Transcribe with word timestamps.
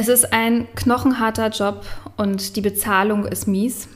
Es 0.00 0.06
ist 0.06 0.32
ein 0.32 0.68
knochenharter 0.76 1.48
Job 1.48 1.84
und 2.16 2.54
die 2.54 2.60
Bezahlung 2.60 3.26
ist 3.26 3.48
mies. 3.48 3.88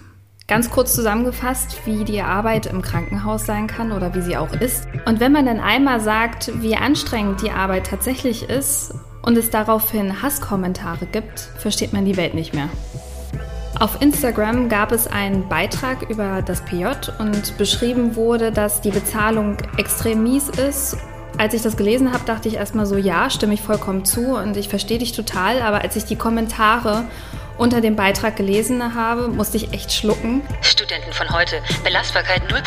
Ganz 0.49 0.69
kurz 0.69 0.97
zusammengefasst, 0.97 1.77
wie 1.85 2.03
die 2.03 2.23
Arbeit 2.23 2.67
im 2.67 2.83
Krankenhaus 2.83 3.47
sein 3.47 3.69
kann 3.69 3.93
oder 3.93 4.13
wie 4.13 4.21
sie 4.21 4.37
auch 4.37 4.53
ist. 4.53 4.89
Und 5.07 5.21
wenn 5.21 5.31
man 5.31 5.47
dann 5.47 5.61
einmal 5.61 6.01
sagt, 6.01 6.61
wie 6.61 6.75
anstrengend 6.75 7.41
die 7.41 7.53
Arbeit 7.53 7.87
tatsächlich 7.87 8.51
ist 8.51 8.93
und 9.23 9.39
es 9.39 9.51
daraufhin 9.51 10.23
Hasskommentare 10.23 11.07
gibt, 11.07 11.39
versteht 11.39 11.93
man 11.93 12.05
die 12.05 12.17
Welt 12.17 12.35
nicht 12.35 12.53
mehr. 12.53 12.69
Auf 13.79 14.03
Instagram 14.03 14.69
gab 14.69 14.91
es 14.91 15.07
einen 15.07 15.49
Beitrag 15.49 16.11
über 16.11 16.43
das 16.43 16.65
PJ 16.65 16.87
und 17.21 17.57
beschrieben 17.59 18.17
wurde, 18.17 18.51
dass 18.51 18.81
die 18.81 18.91
Bezahlung 18.91 19.57
extrem 19.77 20.25
mies 20.25 20.49
ist 20.49 20.97
als 21.39 21.55
ich 21.55 21.63
das 21.63 21.77
gelesen 21.77 22.13
habe, 22.13 22.25
dachte 22.25 22.49
ich 22.49 22.55
erstmal 22.55 22.87
so, 22.87 22.97
ja, 22.97 23.31
stimme 23.31 23.55
ich 23.55 23.63
vollkommen 23.63 24.05
zu 24.05 24.37
und 24.37 24.57
ich 24.57 24.69
verstehe 24.69 24.99
dich 24.99 25.13
total. 25.13 25.63
Aber 25.63 25.83
als 25.83 25.97
ich 25.97 26.05
die 26.05 26.17
Kommentare 26.17 27.05
unter 27.59 27.81
dem 27.81 27.97
Beitrag 27.97 28.37
gelesen 28.37 28.95
habe, 28.95 29.29
musste 29.29 29.57
ich 29.57 29.73
echt 29.73 29.93
schlucken. 29.93 30.43
Studenten 30.63 31.13
von 31.13 31.31
heute, 31.31 31.63
Belastbarkeit 31.85 32.43
0%. 32.51 32.59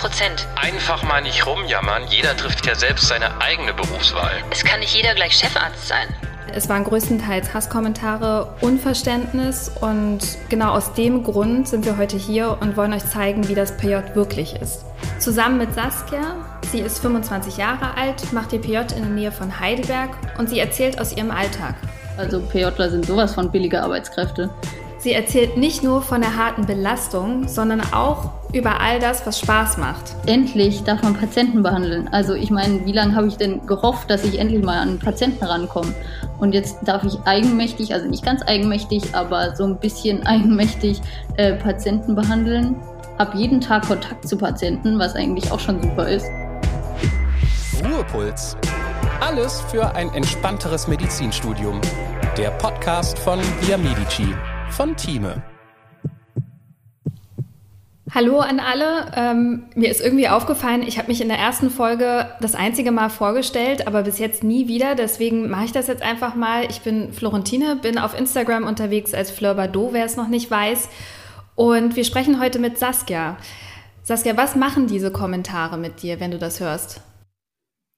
Einfach 0.55 1.03
mal 1.03 1.21
nicht 1.21 1.45
rumjammern, 1.45 2.03
jeder 2.07 2.35
trifft 2.37 2.65
ja 2.65 2.75
selbst 2.75 3.07
seine 3.07 3.41
eigene 3.41 3.73
Berufswahl. 3.73 4.43
Es 4.51 4.63
kann 4.63 4.79
nicht 4.79 4.95
jeder 4.95 5.15
gleich 5.15 5.34
Chefarzt 5.34 5.87
sein. 5.87 6.07
Es 6.54 6.70
waren 6.70 6.84
größtenteils 6.84 7.54
Hasskommentare, 7.54 8.54
Unverständnis 8.62 9.72
und 9.81 10.20
genau 10.49 10.71
aus 10.71 10.94
dem 10.94 11.23
Grund 11.23 11.68
sind 11.68 11.85
wir 11.85 11.98
heute 11.98 12.18
hier 12.18 12.58
und 12.62 12.77
wollen 12.77 12.94
euch 12.94 13.05
zeigen, 13.05 13.48
wie 13.48 13.55
das 13.55 13.76
PJ 13.76 13.95
wirklich 14.13 14.55
ist. 14.62 14.85
Zusammen 15.20 15.58
mit 15.58 15.73
Saskia, 15.73 16.35
sie 16.71 16.80
ist 16.80 16.99
25 16.99 17.58
Jahre 17.58 17.98
alt, 17.98 18.31
macht 18.31 18.54
ihr 18.54 18.62
PJ 18.62 18.95
in 18.95 19.04
der 19.04 19.12
Nähe 19.12 19.31
von 19.31 19.59
Heidelberg 19.59 20.09
und 20.38 20.49
sie 20.49 20.59
erzählt 20.59 20.99
aus 20.99 21.16
ihrem 21.16 21.31
Alltag. 21.31 21.76
Also 22.18 22.40
PJler 22.40 22.90
sind 22.90 23.05
sowas 23.05 23.34
von 23.34 23.52
billige 23.52 23.82
Arbeitskräfte. 23.82 24.49
Sie 25.05 25.13
erzählt 25.13 25.55
nicht 25.55 25.83
nur 25.83 26.01
von 26.01 26.21
der 26.21 26.35
harten 26.35 26.65
Belastung, 26.65 27.48
sondern 27.48 27.79
auch 27.93 28.31
über 28.53 28.81
all 28.81 28.99
das, 28.99 29.23
was 29.27 29.39
Spaß 29.39 29.77
macht. 29.77 30.15
Endlich 30.25 30.84
darf 30.84 31.03
man 31.03 31.13
Patienten 31.13 31.62
behandeln. 31.62 32.07
Also 32.12 32.34
ich 32.34 32.49
meine, 32.49 32.87
wie 32.87 32.91
lange 32.91 33.13
habe 33.13 33.27
ich 33.27 33.37
denn 33.37 33.67
gehofft, 33.67 34.09
dass 34.09 34.23
ich 34.23 34.39
endlich 34.39 34.63
mal 34.63 34.79
an 34.79 34.97
Patienten 34.97 35.45
rankomme? 35.45 35.93
Und 36.39 36.55
jetzt 36.55 36.77
darf 36.85 37.03
ich 37.03 37.20
eigenmächtig, 37.23 37.93
also 37.93 38.07
nicht 38.07 38.25
ganz 38.25 38.41
eigenmächtig, 38.47 39.13
aber 39.13 39.55
so 39.55 39.65
ein 39.65 39.77
bisschen 39.77 40.25
eigenmächtig 40.25 40.99
äh, 41.37 41.53
Patienten 41.53 42.15
behandeln. 42.15 42.75
Hab 43.19 43.35
jeden 43.35 43.62
Tag 43.62 43.85
Kontakt 43.85 44.27
zu 44.27 44.35
Patienten, 44.40 44.97
was 44.97 45.13
eigentlich 45.13 45.51
auch 45.51 45.59
schon 45.59 45.84
super 45.84 46.09
ist. 46.09 46.25
Ruhepuls. 47.84 48.57
Alles 49.21 49.62
für 49.69 49.93
ein 49.93 50.12
entspannteres 50.15 50.87
Medizinstudium. 50.87 51.79
Der 52.40 52.49
Podcast 52.49 53.19
von 53.19 53.40
Via 53.62 53.77
Medici 53.77 54.34
von 54.76 54.98
Thieme. 54.98 55.41
Hallo 58.13 58.40
an 58.40 58.59
alle. 58.59 59.09
Ähm, 59.15 59.68
mir 59.73 59.90
ist 59.90 60.01
irgendwie 60.01 60.27
aufgefallen, 60.27 60.84
ich 60.84 60.98
habe 60.98 61.07
mich 61.07 61.21
in 61.21 61.29
der 61.29 61.37
ersten 61.37 61.70
Folge 61.70 62.29
das 62.41 62.55
einzige 62.55 62.91
Mal 62.91 63.09
vorgestellt, 63.09 63.87
aber 63.87 64.03
bis 64.03 64.19
jetzt 64.19 64.44
nie 64.44 64.68
wieder. 64.68 64.96
Deswegen 64.96 65.50
mache 65.50 65.63
ich 65.63 65.72
das 65.72 65.88
jetzt 65.88 66.01
einfach 66.01 66.35
mal. 66.35 66.66
Ich 66.69 66.81
bin 66.81 67.13
Florentine, 67.13 67.78
bin 67.78 67.97
auf 67.97 68.19
Instagram 68.19 68.66
unterwegs 68.66 69.13
als 69.13 69.31
Fleur 69.31 69.56
Bardot, 69.56 69.94
wer 69.94 70.03
es 70.03 70.18
noch 70.18 70.28
nicht 70.28 70.51
weiß. 70.51 70.90
Und 71.56 71.96
wir 71.96 72.03
sprechen 72.03 72.41
heute 72.41 72.59
mit 72.59 72.78
Saskia. 72.78 73.38
Saskia, 74.03 74.35
was 74.35 74.57
machen 74.57 74.88
diese 74.88 75.09
Kommentare 75.09 75.78
mit 75.78 76.01
dir, 76.03 76.19
wenn 76.19 76.31
du 76.31 76.38
das 76.38 76.59
hörst? 76.59 77.01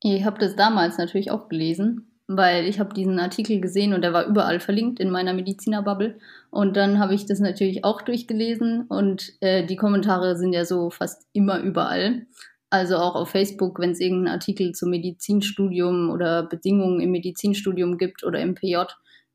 Ich 0.03 0.25
habe 0.25 0.37
das 0.37 0.55
damals 0.55 0.99
natürlich 0.99 1.31
auch 1.31 1.49
gelesen 1.49 2.07
weil 2.27 2.65
ich 2.65 2.79
habe 2.79 2.93
diesen 2.93 3.19
Artikel 3.19 3.61
gesehen 3.61 3.93
und 3.93 4.01
der 4.01 4.13
war 4.13 4.25
überall 4.25 4.59
verlinkt 4.59 4.99
in 4.99 5.09
meiner 5.09 5.33
Medizinerbubble. 5.33 6.19
Und 6.49 6.77
dann 6.77 6.99
habe 6.99 7.13
ich 7.13 7.25
das 7.25 7.39
natürlich 7.39 7.83
auch 7.83 8.01
durchgelesen 8.01 8.83
und 8.87 9.33
äh, 9.41 9.65
die 9.65 9.75
Kommentare 9.75 10.37
sind 10.37 10.53
ja 10.53 10.65
so 10.65 10.89
fast 10.89 11.27
immer 11.33 11.59
überall. 11.59 12.25
Also 12.69 12.97
auch 12.97 13.15
auf 13.15 13.29
Facebook, 13.29 13.79
wenn 13.79 13.91
es 13.91 13.99
irgendeinen 13.99 14.33
Artikel 14.33 14.73
zum 14.73 14.89
Medizinstudium 14.89 16.09
oder 16.09 16.43
Bedingungen 16.43 16.99
im 16.99 17.11
Medizinstudium 17.11 17.97
gibt 17.97 18.23
oder 18.23 18.39
im 18.39 18.55
PJ, 18.55 18.77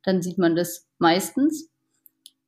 dann 0.02 0.20
sieht 0.20 0.38
man 0.38 0.56
das 0.56 0.86
meistens. 0.98 1.70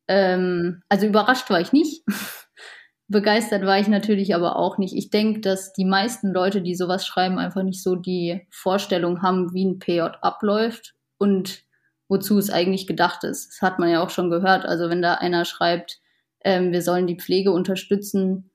Ähm, 0.09 0.83
also 0.89 1.07
überrascht 1.07 1.49
war 1.51 1.61
ich 1.61 1.73
nicht. 1.73 2.05
Begeistert 3.09 3.65
war 3.67 3.79
ich 3.79 3.89
natürlich 3.89 4.35
aber 4.35 4.57
auch 4.57 4.79
nicht. 4.79 4.95
Ich 4.95 5.11
denke, 5.11 5.41
dass 5.41 5.73
die 5.73 5.85
meisten 5.85 6.33
Leute, 6.33 6.63
die 6.63 6.75
sowas 6.75 7.07
schreiben, 7.07 7.39
einfach 7.39 7.63
nicht 7.63 7.83
so 7.83 7.97
die 7.97 8.47
Vorstellung 8.51 9.23
haben, 9.23 9.53
wie 9.53 9.65
ein 9.65 9.79
PJ 9.79 10.01
abläuft 10.01 10.95
und 11.19 11.65
wozu 12.09 12.39
es 12.39 12.51
eigentlich 12.51 12.87
gedacht 12.87 13.25
ist. 13.25 13.49
Das 13.49 13.63
hat 13.63 13.79
man 13.79 13.91
ja 13.91 14.03
auch 14.03 14.11
schon 14.11 14.31
gehört. 14.31 14.65
Also 14.65 14.91
wenn 14.91 15.03
da 15.03 15.15
einer 15.15 15.45
schreibt, 15.45 16.01
ähm, 16.43 16.73
wir 16.73 16.83
sollen 16.83 17.07
die 17.07 17.19
Pflege 17.19 17.53
unterstützen, 17.53 18.51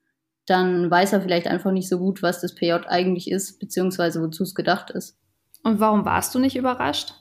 dann 0.46 0.90
weiß 0.90 1.12
er 1.12 1.20
vielleicht 1.20 1.46
einfach 1.46 1.70
nicht 1.70 1.88
so 1.88 1.98
gut, 1.98 2.22
was 2.22 2.40
das 2.40 2.54
PJ 2.54 2.72
eigentlich 2.88 3.30
ist, 3.30 3.58
beziehungsweise 3.58 4.20
wozu 4.22 4.42
es 4.42 4.54
gedacht 4.54 4.90
ist. 4.90 5.18
Und 5.62 5.80
warum 5.80 6.04
warst 6.04 6.34
du 6.34 6.38
nicht 6.38 6.56
überrascht 6.56 7.12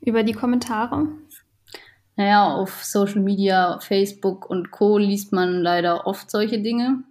über 0.00 0.22
die 0.22 0.32
Kommentare? 0.32 1.08
naja, 2.16 2.54
auf 2.54 2.82
Social 2.82 3.20
Media, 3.20 3.78
Facebook 3.80 4.48
und 4.48 4.70
Co. 4.70 4.98
liest 4.98 5.32
man 5.32 5.60
leider 5.60 6.06
oft 6.06 6.30
solche 6.30 6.60
Dinge. 6.60 7.04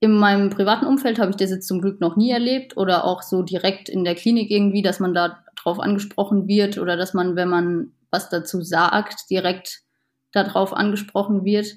In 0.00 0.12
meinem 0.12 0.50
privaten 0.50 0.86
Umfeld 0.86 1.18
habe 1.18 1.30
ich 1.30 1.36
das 1.36 1.50
jetzt 1.50 1.68
zum 1.68 1.80
Glück 1.80 2.00
noch 2.00 2.16
nie 2.16 2.30
erlebt 2.30 2.76
oder 2.76 3.04
auch 3.04 3.22
so 3.22 3.42
direkt 3.42 3.88
in 3.88 4.02
der 4.02 4.16
Klinik 4.16 4.50
irgendwie, 4.50 4.82
dass 4.82 4.98
man 4.98 5.14
da 5.14 5.44
drauf 5.62 5.80
angesprochen 5.80 6.46
wird 6.46 6.78
oder 6.78 6.96
dass 6.96 7.14
man, 7.14 7.36
wenn 7.36 7.48
man 7.48 7.92
was 8.10 8.28
dazu 8.28 8.62
sagt, 8.62 9.30
direkt 9.30 9.80
darauf 10.32 10.72
angesprochen 10.72 11.44
wird. 11.44 11.74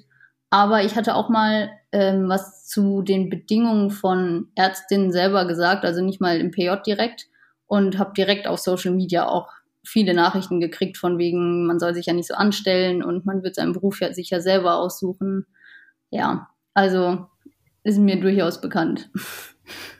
Aber 0.50 0.82
ich 0.84 0.94
hatte 0.96 1.14
auch 1.14 1.28
mal 1.28 1.70
ähm, 1.92 2.28
was 2.28 2.66
zu 2.66 3.02
den 3.02 3.28
Bedingungen 3.28 3.90
von 3.90 4.48
Ärztinnen 4.54 5.12
selber 5.12 5.46
gesagt, 5.46 5.84
also 5.84 6.02
nicht 6.02 6.20
mal 6.20 6.38
im 6.38 6.50
PJ 6.50 6.70
direkt 6.86 7.26
und 7.66 7.98
habe 7.98 8.12
direkt 8.16 8.46
auf 8.46 8.60
Social 8.60 8.92
Media 8.92 9.26
auch 9.26 9.48
viele 9.84 10.14
Nachrichten 10.14 10.60
gekriegt 10.60 10.96
von 10.96 11.18
wegen, 11.18 11.66
man 11.66 11.78
soll 11.78 11.94
sich 11.94 12.06
ja 12.06 12.12
nicht 12.12 12.28
so 12.28 12.34
anstellen 12.34 13.02
und 13.02 13.26
man 13.26 13.42
wird 13.42 13.54
seinen 13.54 13.72
Beruf 13.72 14.00
ja 14.00 14.12
sich 14.12 14.30
ja 14.30 14.40
selber 14.40 14.76
aussuchen. 14.76 15.46
Ja, 16.10 16.48
also 16.72 17.26
ist 17.82 17.98
mir 17.98 18.20
durchaus 18.20 18.60
bekannt. 18.60 19.10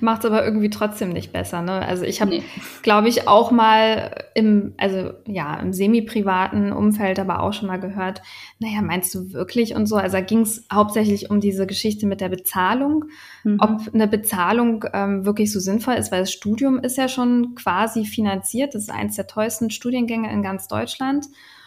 Macht 0.00 0.20
es 0.20 0.30
aber 0.30 0.44
irgendwie 0.44 0.70
trotzdem 0.70 1.10
nicht 1.10 1.32
besser. 1.32 1.62
Ne? 1.62 1.72
Also 1.72 2.04
ich 2.04 2.20
habe, 2.20 2.32
nee. 2.32 2.42
glaube 2.82 3.08
ich, 3.08 3.26
auch 3.28 3.50
mal 3.50 4.24
im, 4.34 4.74
also 4.76 5.12
ja, 5.26 5.56
im 5.56 5.72
semi-privaten 5.72 6.72
Umfeld 6.72 7.18
aber 7.18 7.40
auch 7.40 7.52
schon 7.52 7.68
mal 7.68 7.80
gehört, 7.80 8.22
naja, 8.58 8.82
meinst 8.82 9.14
du 9.14 9.32
wirklich 9.32 9.74
und 9.74 9.86
so? 9.86 9.96
Also 9.96 10.18
da 10.18 10.20
ging 10.20 10.40
es 10.40 10.66
hauptsächlich 10.72 11.30
um 11.30 11.40
diese 11.40 11.66
Geschichte 11.66 12.06
mit 12.06 12.20
der 12.20 12.28
Bezahlung, 12.28 13.06
mhm. 13.42 13.58
ob 13.60 13.94
eine 13.94 14.06
Bezahlung 14.06 14.84
ähm, 14.92 15.24
wirklich 15.24 15.52
so 15.52 15.60
sinnvoll 15.60 15.94
ist, 15.94 16.12
weil 16.12 16.20
das 16.20 16.32
Studium 16.32 16.78
ist 16.78 16.98
ja 16.98 17.08
schon 17.08 17.54
quasi 17.54 18.04
finanziert. 18.04 18.74
Das 18.74 18.82
ist 18.82 18.90
eines 18.90 19.16
der 19.16 19.26
teuersten 19.26 19.70
Studiengänge 19.70 20.30
in 20.30 20.42
ganz 20.42 20.68
Deutschland. 20.68 21.26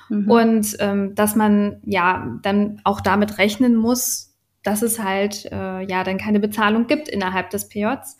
Mhm. 0.10 0.30
Und 0.30 0.78
ähm, 0.80 1.16
dass 1.16 1.36
man 1.36 1.82
ja 1.86 2.38
dann 2.42 2.80
auch 2.84 3.02
damit 3.02 3.38
rechnen 3.38 3.76
muss, 3.76 4.27
dass 4.68 4.82
es 4.82 5.02
halt 5.02 5.46
äh, 5.46 5.82
ja 5.84 6.04
dann 6.04 6.18
keine 6.18 6.42
Bezahlung 6.42 6.88
gibt 6.88 7.08
innerhalb 7.08 7.50
des 7.52 7.70
PJs. 7.70 8.18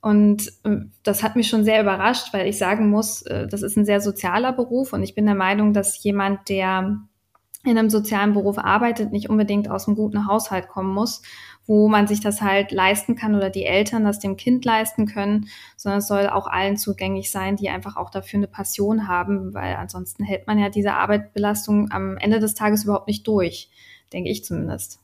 Und 0.00 0.48
äh, 0.64 0.78
das 1.04 1.22
hat 1.22 1.36
mich 1.36 1.48
schon 1.48 1.62
sehr 1.62 1.80
überrascht, 1.80 2.34
weil 2.34 2.48
ich 2.48 2.58
sagen 2.58 2.90
muss, 2.90 3.22
äh, 3.22 3.46
das 3.46 3.62
ist 3.62 3.76
ein 3.76 3.84
sehr 3.84 4.00
sozialer 4.00 4.52
Beruf 4.52 4.92
und 4.92 5.04
ich 5.04 5.14
bin 5.14 5.24
der 5.24 5.36
Meinung, 5.36 5.72
dass 5.72 6.02
jemand, 6.02 6.48
der 6.48 6.98
in 7.62 7.78
einem 7.78 7.90
sozialen 7.90 8.32
Beruf 8.32 8.58
arbeitet, 8.58 9.12
nicht 9.12 9.30
unbedingt 9.30 9.70
aus 9.70 9.86
einem 9.86 9.96
guten 9.96 10.26
Haushalt 10.26 10.66
kommen 10.66 10.92
muss, 10.92 11.22
wo 11.64 11.86
man 11.86 12.08
sich 12.08 12.20
das 12.20 12.42
halt 12.42 12.72
leisten 12.72 13.14
kann 13.14 13.36
oder 13.36 13.48
die 13.48 13.64
Eltern 13.64 14.04
das 14.04 14.18
dem 14.18 14.36
Kind 14.36 14.64
leisten 14.64 15.06
können, 15.06 15.46
sondern 15.76 16.00
es 16.00 16.08
soll 16.08 16.28
auch 16.28 16.48
allen 16.48 16.76
zugänglich 16.76 17.30
sein, 17.30 17.54
die 17.54 17.70
einfach 17.70 17.96
auch 17.96 18.10
dafür 18.10 18.40
eine 18.40 18.48
Passion 18.48 19.06
haben, 19.06 19.54
weil 19.54 19.76
ansonsten 19.76 20.24
hält 20.24 20.48
man 20.48 20.58
ja 20.58 20.70
diese 20.70 20.94
Arbeitsbelastung 20.94 21.92
am 21.92 22.18
Ende 22.18 22.40
des 22.40 22.54
Tages 22.54 22.82
überhaupt 22.82 23.06
nicht 23.06 23.26
durch, 23.28 23.70
denke 24.12 24.28
ich 24.28 24.44
zumindest. 24.44 25.03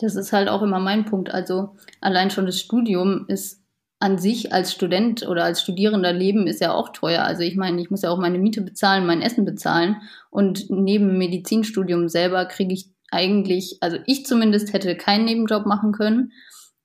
Das 0.00 0.16
ist 0.16 0.32
halt 0.32 0.48
auch 0.48 0.62
immer 0.62 0.80
mein 0.80 1.04
Punkt. 1.04 1.30
Also 1.30 1.76
allein 2.00 2.30
schon 2.30 2.46
das 2.46 2.58
Studium 2.58 3.26
ist 3.28 3.62
an 3.98 4.16
sich 4.16 4.52
als 4.52 4.72
Student 4.72 5.28
oder 5.28 5.44
als 5.44 5.60
Studierender 5.60 6.12
leben 6.12 6.46
ist 6.46 6.62
ja 6.62 6.72
auch 6.72 6.88
teuer. 6.88 7.22
Also 7.22 7.42
ich 7.42 7.56
meine, 7.56 7.80
ich 7.82 7.90
muss 7.90 8.00
ja 8.00 8.10
auch 8.10 8.18
meine 8.18 8.38
Miete 8.38 8.62
bezahlen, 8.62 9.06
mein 9.06 9.20
Essen 9.20 9.44
bezahlen 9.44 9.96
und 10.30 10.70
neben 10.70 11.18
Medizinstudium 11.18 12.08
selber 12.08 12.46
kriege 12.46 12.72
ich 12.72 12.90
eigentlich, 13.10 13.76
also 13.82 13.98
ich 14.06 14.24
zumindest 14.24 14.72
hätte 14.72 14.96
keinen 14.96 15.26
Nebenjob 15.26 15.66
machen 15.66 15.92
können. 15.92 16.32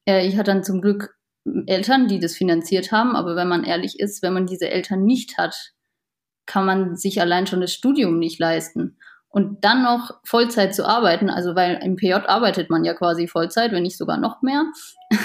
Äh, 0.06 0.28
ich 0.28 0.36
hatte 0.36 0.52
dann 0.52 0.66
zum 0.66 0.82
Glück 0.82 1.16
Eltern, 1.68 2.10
die 2.10 2.20
das 2.20 2.36
finanziert 2.36 2.92
haben, 2.92 3.16
aber 3.16 3.38
wenn 3.38 3.48
man 3.48 3.64
ehrlich 3.64 4.00
ist, 4.00 4.22
wenn 4.22 4.34
man 4.34 4.48
diese 4.48 4.70
Eltern 4.70 5.06
nicht 5.06 5.38
hat, 5.38 5.72
kann 6.46 6.66
man 6.66 6.98
sich 6.98 7.22
allein 7.22 7.48
schon 7.48 7.62
das 7.62 7.72
Studium 7.72 8.20
nicht 8.20 8.40
leisten 8.40 8.98
und 9.36 9.66
dann 9.66 9.84
noch 9.84 10.12
Vollzeit 10.24 10.74
zu 10.74 10.88
arbeiten, 10.88 11.30
also 11.30 11.58
weil 11.58 11.78
im 11.84 11.98
PJ 11.98 12.14
arbeitet 12.14 12.70
man 12.70 12.86
ja 12.86 12.94
quasi 12.94 13.28
Vollzeit, 13.28 13.74
wenn 13.74 13.84
nicht 13.84 13.98
sogar 13.98 14.18
noch 14.18 14.42
mehr. 14.42 14.64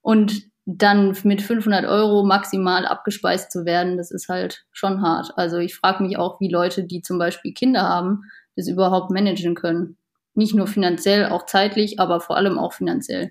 Und 0.00 0.44
dann 0.64 1.14
mit 1.24 1.42
500 1.42 1.84
Euro 1.84 2.24
maximal 2.24 2.86
abgespeist 2.86 3.52
zu 3.52 3.66
werden, 3.66 3.98
das 3.98 4.12
ist 4.12 4.30
halt 4.30 4.64
schon 4.72 5.02
hart. 5.02 5.32
Also 5.36 5.58
ich 5.58 5.74
frage 5.74 6.02
mich 6.02 6.16
auch, 6.16 6.40
wie 6.40 6.48
Leute, 6.48 6.84
die 6.84 7.02
zum 7.02 7.18
Beispiel 7.18 7.52
Kinder 7.52 7.82
haben, 7.82 8.22
das 8.56 8.66
überhaupt 8.66 9.10
managen 9.10 9.54
können. 9.54 9.98
Nicht 10.32 10.54
nur 10.54 10.66
finanziell, 10.66 11.26
auch 11.26 11.44
zeitlich, 11.44 12.00
aber 12.00 12.20
vor 12.20 12.38
allem 12.38 12.58
auch 12.58 12.72
finanziell. 12.72 13.30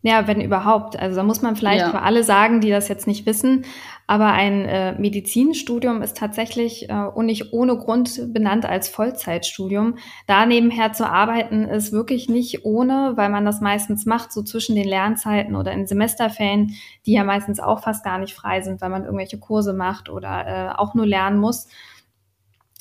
Ja, 0.00 0.26
wenn 0.26 0.40
überhaupt. 0.40 0.98
Also 0.98 1.16
da 1.16 1.22
muss 1.22 1.42
man 1.42 1.54
vielleicht 1.54 1.84
ja. 1.84 1.90
für 1.90 2.00
alle 2.00 2.24
sagen, 2.24 2.62
die 2.62 2.70
das 2.70 2.88
jetzt 2.88 3.06
nicht 3.06 3.26
wissen, 3.26 3.66
aber 4.12 4.26
ein 4.26 4.66
äh, 4.66 4.92
Medizinstudium 5.00 6.02
ist 6.02 6.18
tatsächlich 6.18 6.90
äh, 6.90 6.92
und 6.92 7.24
nicht 7.24 7.54
ohne 7.54 7.78
Grund 7.78 8.30
benannt 8.34 8.66
als 8.66 8.90
Vollzeitstudium. 8.90 9.96
Da 10.26 10.44
nebenher 10.44 10.92
zu 10.92 11.08
arbeiten 11.08 11.64
ist 11.64 11.92
wirklich 11.92 12.28
nicht 12.28 12.66
ohne, 12.66 13.14
weil 13.16 13.30
man 13.30 13.46
das 13.46 13.62
meistens 13.62 14.04
macht, 14.04 14.30
so 14.30 14.42
zwischen 14.42 14.76
den 14.76 14.86
Lernzeiten 14.86 15.56
oder 15.56 15.72
in 15.72 15.86
Semesterferien, 15.86 16.74
die 17.06 17.12
ja 17.12 17.24
meistens 17.24 17.58
auch 17.58 17.84
fast 17.84 18.04
gar 18.04 18.18
nicht 18.18 18.34
frei 18.34 18.60
sind, 18.60 18.82
weil 18.82 18.90
man 18.90 19.04
irgendwelche 19.04 19.38
Kurse 19.38 19.72
macht 19.72 20.10
oder 20.10 20.46
äh, 20.46 20.78
auch 20.78 20.92
nur 20.92 21.06
lernen 21.06 21.38
muss. 21.38 21.66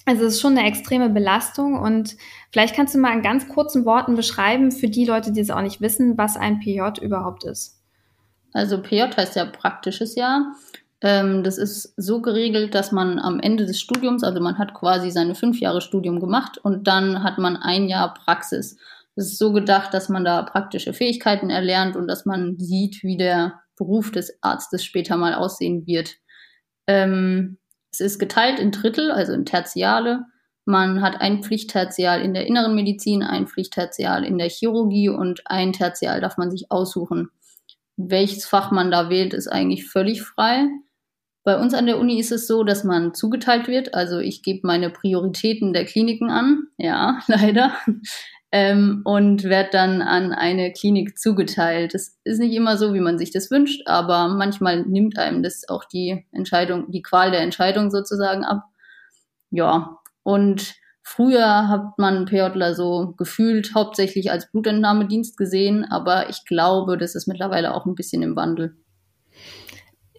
Also 0.06 0.26
es 0.26 0.34
ist 0.34 0.42
schon 0.42 0.58
eine 0.58 0.68
extreme 0.68 1.10
Belastung 1.10 1.80
und 1.80 2.18
vielleicht 2.52 2.76
kannst 2.76 2.94
du 2.94 3.00
mal 3.00 3.14
in 3.14 3.22
ganz 3.22 3.48
kurzen 3.48 3.86
Worten 3.86 4.18
beschreiben 4.18 4.74
für 4.74 4.90
die 4.90 5.06
Leute, 5.06 5.32
die 5.32 5.40
es 5.40 5.50
auch 5.50 5.62
nicht 5.62 5.80
wissen, 5.80 6.18
was 6.18 6.36
ein 6.36 6.60
PJ 6.60 6.82
überhaupt 7.02 7.46
ist. 7.46 7.82
Also 8.52 8.82
PJ 8.82 9.04
heißt 9.16 9.38
ja 9.38 9.46
praktisches 9.46 10.16
Jahr. 10.16 10.56
Ähm, 11.02 11.44
das 11.44 11.58
ist 11.58 11.94
so 11.98 12.22
geregelt, 12.22 12.76
dass 12.76 12.92
man 12.92 13.18
am 13.18 13.40
Ende 13.40 13.66
des 13.66 13.80
Studiums, 13.80 14.24
also 14.24 14.40
man 14.40 14.58
hat 14.58 14.74
quasi 14.74 15.10
seine 15.10 15.36
fünf 15.36 15.60
Jahre 15.60 15.82
Studium 15.82 16.20
gemacht 16.20 16.60
und 16.60 16.88
dann 16.88 17.24
hat 17.24 17.40
man 17.40 17.58
ein 17.58 17.88
Jahr 17.88 18.14
Praxis. 18.14 18.78
Das 19.16 19.26
ist 19.26 19.40
so 19.40 19.52
gedacht, 19.52 19.94
dass 19.94 20.10
man 20.10 20.24
da 20.24 20.44
praktische 20.44 20.94
Fähigkeiten 20.94 21.50
erlernt 21.50 21.96
und 21.96 22.08
dass 22.08 22.26
man 22.26 22.58
sieht, 22.60 23.04
wie 23.04 23.18
der 23.18 23.62
Beruf 23.76 24.12
des 24.12 24.38
Arztes 24.42 24.86
später 24.86 25.18
mal 25.18 25.34
aussehen 25.34 25.86
wird. 25.88 26.16
Ähm, 26.88 27.58
es 27.92 28.00
ist 28.00 28.20
geteilt 28.20 28.60
in 28.60 28.72
Drittel, 28.72 29.12
also 29.12 29.34
in 29.34 29.46
Tertiale. 29.46 30.26
Man 30.66 31.02
hat 31.02 31.20
ein 31.20 31.44
Pflichttertial 31.44 32.22
in 32.22 32.34
der 32.34 32.46
inneren 32.46 32.76
Medizin, 32.76 33.24
ein 33.24 33.48
Pflichttertial 33.48 34.24
in 34.24 34.38
der 34.38 34.50
Chirurgie 34.50 35.10
und 35.10 35.42
ein 35.46 35.74
Tertial 35.74 36.22
darf 36.22 36.38
man 36.38 36.52
sich 36.52 36.72
aussuchen. 36.72 37.30
Welches 37.98 38.46
Fach 38.46 38.72
man 38.72 38.92
da 38.92 39.10
wählt, 39.10 39.34
ist 39.34 39.48
eigentlich 39.48 39.90
völlig 39.90 40.22
frei. 40.22 40.70
Bei 41.44 41.58
uns 41.60 41.74
an 41.74 41.88
der 41.88 42.00
Uni 42.00 42.20
ist 42.20 42.32
es 42.32 42.48
so, 42.48 42.64
dass 42.64 42.84
man 42.84 43.14
zugeteilt 43.14 43.68
wird. 43.68 43.94
Also 43.96 44.20
ich 44.20 44.44
gebe 44.44 44.68
meine 44.68 44.90
Prioritäten 44.90 45.74
der 45.74 45.86
Kliniken 45.86 46.30
an. 46.30 46.68
Ja, 46.78 47.20
leider 47.28 47.74
ähm, 48.52 49.02
und 49.06 49.44
wird 49.46 49.74
dann 49.74 50.02
an 50.02 50.34
eine 50.34 50.74
Klinik 50.74 51.18
zugeteilt. 51.18 51.94
Das 51.94 52.18
ist 52.24 52.40
nicht 52.40 52.54
immer 52.54 52.78
so, 52.78 52.94
wie 52.94 53.00
man 53.00 53.18
sich 53.18 53.32
das 53.32 53.50
wünscht, 53.50 53.88
aber 53.88 54.28
manchmal 54.28 54.84
nimmt 54.84 55.18
einem 55.18 55.42
das 55.42 55.68
auch 55.70 55.86
die 55.86 56.26
Entscheidung, 56.32 56.92
die 56.92 57.02
Qual 57.02 57.32
der 57.32 57.42
Entscheidung 57.42 57.92
sozusagen 57.92 58.44
ab. 58.44 58.64
Ja, 59.52 60.00
und 60.24 60.76
früher 61.02 61.70
hat 61.70 61.98
man 61.98 62.26
PJler 62.26 62.76
so 62.76 63.14
gefühlt 63.18 63.74
hauptsächlich 63.74 64.32
als 64.32 64.52
Blutentnahmedienst 64.52 65.38
gesehen, 65.38 65.86
aber 65.90 66.30
ich 66.30 66.44
glaube, 66.46 66.98
das 66.98 67.16
ist 67.16 67.28
mittlerweile 67.28 67.74
auch 67.74 67.86
ein 67.86 67.96
bisschen 67.96 68.22
im 68.22 68.36
Wandel. 68.36 68.76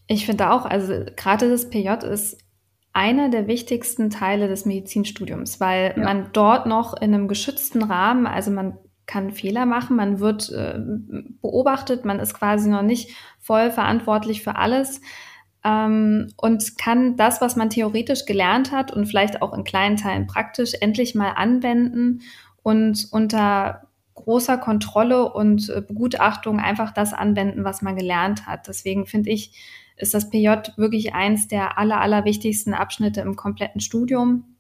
Ich 0.07 0.27
finde 0.27 0.51
auch, 0.51 0.65
also 0.65 1.05
gerade 1.17 1.49
das 1.49 1.71
PJ 1.71 1.89
ist 2.05 2.39
einer 2.93 3.31
der 3.31 3.47
wichtigsten 3.47 4.11
Teile 4.11 4.49
des 4.49 4.67
Medizinstudiums, 4.67 5.61
weil 5.61 5.95
ja. 5.97 6.05
man 6.05 6.31
dort 6.33 6.67
noch 6.67 6.95
in 6.95 7.15
einem 7.15 7.29
geschützten 7.29 7.83
Rahmen, 7.83 8.27
also 8.27 8.51
man 8.51 8.77
kann 9.07 9.31
Fehler 9.31 9.67
machen, 9.67 9.97
man 9.97 10.21
wird 10.21 10.51
äh, 10.51 10.79
beobachtet, 11.41 12.05
man 12.05 12.21
ist 12.21 12.35
quasi 12.35 12.69
noch 12.69 12.83
nicht 12.83 13.17
voll 13.41 13.71
verantwortlich 13.71 14.43
für 14.43 14.57
alles 14.57 15.01
ähm, 15.65 16.29
und 16.37 16.79
kann 16.79 17.17
das, 17.17 17.41
was 17.41 17.57
man 17.57 17.71
theoretisch 17.71 18.27
gelernt 18.27 18.73
hat 18.73 18.93
und 18.93 19.07
vielleicht 19.07 19.43
auch 19.43 19.55
in 19.55 19.65
kleinen 19.65 19.97
Teilen 19.97 20.27
praktisch, 20.27 20.75
endlich 20.81 21.15
mal 21.15 21.31
anwenden 21.31 22.21
und 22.63 23.09
unter 23.11 23.89
großer 24.15 24.59
Kontrolle 24.59 25.33
und 25.33 25.69
äh, 25.71 25.81
Begutachtung 25.81 26.61
einfach 26.61 26.93
das 26.93 27.13
anwenden, 27.13 27.65
was 27.65 27.83
man 27.83 27.97
gelernt 27.97 28.47
hat. 28.47 28.69
Deswegen 28.69 29.07
finde 29.07 29.31
ich, 29.31 29.53
ist 30.03 30.15
das 30.15 30.29
PJ 30.29 30.49
wirklich 30.77 31.15
eins 31.15 31.49
der 31.49 31.79
aller, 31.79 32.01
aller 32.01 32.25
wichtigsten 32.25 32.75
Abschnitte 32.75 33.21
im 33.21 33.37
kompletten 33.37 33.81
Studium. 33.81 34.57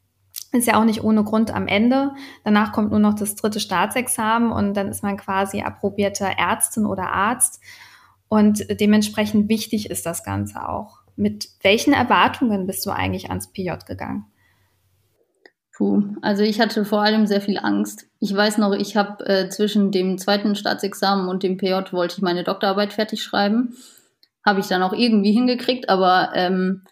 Ist 0.53 0.69
ja 0.69 0.79
auch 0.81 0.85
nicht 0.85 1.03
ohne 1.03 1.25
Grund 1.25 1.53
am 1.53 1.67
Ende. 1.67 2.12
Danach 2.44 2.73
kommt 2.73 2.91
nur 2.91 3.00
noch 3.00 3.15
das 3.15 3.35
dritte 3.35 3.61
Staatsexamen 3.61 4.53
und 4.53 4.75
dann 4.75 4.89
ist 4.89 5.03
man 5.03 5.17
quasi 5.17 5.62
approbierter 5.62 6.27
Ärztin 6.27 6.87
oder 6.87 7.11
Arzt. 7.12 7.61
Und 8.29 8.65
dementsprechend 8.81 9.49
wichtig 9.49 9.91
ist 9.91 10.06
das 10.06 10.25
Ganze 10.25 10.69
auch. 10.69 11.00
Mit 11.17 11.49
welchen 11.62 11.93
Erwartungen 11.93 12.67
bist 12.67 12.87
du 12.87 12.91
eigentlich 12.91 13.29
ans 13.29 13.53
PJ 13.53 13.71
gegangen? 13.87 14.27
Puh, 15.75 16.03
also 16.23 16.43
ich 16.43 16.61
hatte 16.61 16.85
vor 16.85 17.03
allem 17.03 17.27
sehr 17.27 17.41
viel 17.41 17.59
Angst. 17.59 18.06
Ich 18.21 18.35
weiß 18.35 18.59
noch, 18.59 18.73
ich 18.73 18.97
habe 18.97 19.27
äh, 19.27 19.49
zwischen 19.49 19.91
dem 19.91 20.19
zweiten 20.19 20.55
Staatsexamen 20.55 21.29
und 21.29 21.43
dem 21.43 21.56
PJ 21.56 21.93
wollte 21.93 22.17
ich 22.17 22.23
meine 22.23 22.45
Doktorarbeit 22.45 22.93
fertig 22.93 23.23
schreiben 23.23 23.75
habe 24.44 24.61
ich 24.61 24.67
dann 24.67 24.83
auch 24.83 24.93
irgendwie 24.93 25.33
hingekriegt, 25.33 25.89
aber 25.89 26.31
ähm, 26.35 26.85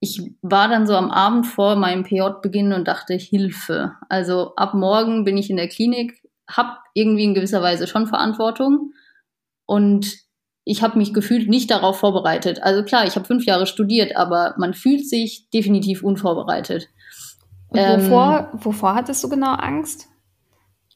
ich 0.00 0.20
war 0.42 0.68
dann 0.68 0.86
so 0.86 0.94
am 0.94 1.10
Abend 1.10 1.46
vor 1.46 1.76
meinem 1.76 2.04
PJ-Beginn 2.04 2.72
und 2.72 2.86
dachte, 2.86 3.14
Hilfe. 3.14 3.92
Also 4.08 4.54
ab 4.56 4.74
morgen 4.74 5.24
bin 5.24 5.36
ich 5.36 5.50
in 5.50 5.56
der 5.56 5.68
Klinik, 5.68 6.22
habe 6.48 6.76
irgendwie 6.94 7.24
in 7.24 7.34
gewisser 7.34 7.62
Weise 7.62 7.86
schon 7.86 8.06
Verantwortung 8.06 8.92
und 9.66 10.26
ich 10.64 10.82
habe 10.82 10.98
mich 10.98 11.14
gefühlt 11.14 11.48
nicht 11.48 11.70
darauf 11.70 12.00
vorbereitet. 12.00 12.62
Also 12.62 12.82
klar, 12.82 13.06
ich 13.06 13.14
habe 13.14 13.24
fünf 13.24 13.46
Jahre 13.46 13.66
studiert, 13.66 14.16
aber 14.16 14.54
man 14.58 14.74
fühlt 14.74 15.08
sich 15.08 15.48
definitiv 15.50 16.02
unvorbereitet. 16.02 16.88
Und 17.68 17.78
wovor, 17.78 18.50
ähm, 18.52 18.64
wovor 18.64 18.94
hattest 18.94 19.22
du 19.22 19.28
genau 19.28 19.54
Angst? 19.54 20.08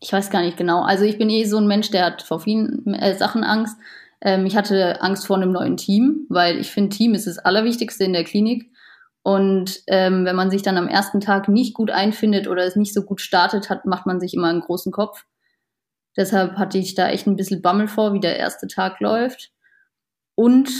Ich 0.01 0.13
weiß 0.13 0.31
gar 0.31 0.43
nicht 0.43 0.56
genau. 0.56 0.83
Also 0.83 1.05
ich 1.05 1.19
bin 1.19 1.31
eh 1.31 1.45
so 1.45 1.59
ein 1.59 1.67
Mensch, 1.67 1.91
der 1.91 2.06
hat 2.06 2.23
vor 2.23 2.41
vielen 2.41 2.95
äh, 2.95 3.15
Sachen 3.17 3.45
Angst. 3.45 3.77
Ähm, 4.20 4.46
ich 4.46 4.56
hatte 4.56 5.00
Angst 5.02 5.26
vor 5.26 5.37
einem 5.37 5.52
neuen 5.52 5.76
Team, 5.76 6.26
weil 6.28 6.58
ich 6.58 6.70
finde, 6.70 6.96
Team 6.96 7.14
ist 7.14 7.26
das 7.26 7.38
Allerwichtigste 7.38 8.05
in 8.05 8.12
der 8.12 8.25
Klinik. 8.25 8.70
Und 9.22 9.82
ähm, 9.87 10.25
wenn 10.25 10.37
man 10.37 10.50
sich 10.50 10.62
dann 10.62 10.78
am 10.78 10.88
ersten 10.88 11.20
Tag 11.20 11.49
nicht 11.49 11.75
gut 11.75 11.90
einfindet 11.90 12.49
oder 12.49 12.64
es 12.64 12.76
nicht 12.76 12.94
so 12.94 13.02
gut 13.02 13.20
startet 13.20 13.69
hat, 13.69 13.84
macht 13.84 14.06
man 14.06 14.19
sich 14.20 14.34
immer 14.34 14.49
einen 14.49 14.62
großen 14.62 14.93
Kopf. 14.93 15.25
Deshalb 16.17 16.56
hatte 16.56 16.78
ich 16.78 16.94
da 16.94 17.08
echt 17.08 17.26
ein 17.26 17.37
bisschen 17.37 17.62
Bammel 17.62 17.87
vor, 17.87 18.14
wie 18.14 18.20
der 18.20 18.38
erste 18.38 18.67
Tag 18.67 19.00
läuft. 19.00 19.52
Und 20.34 20.70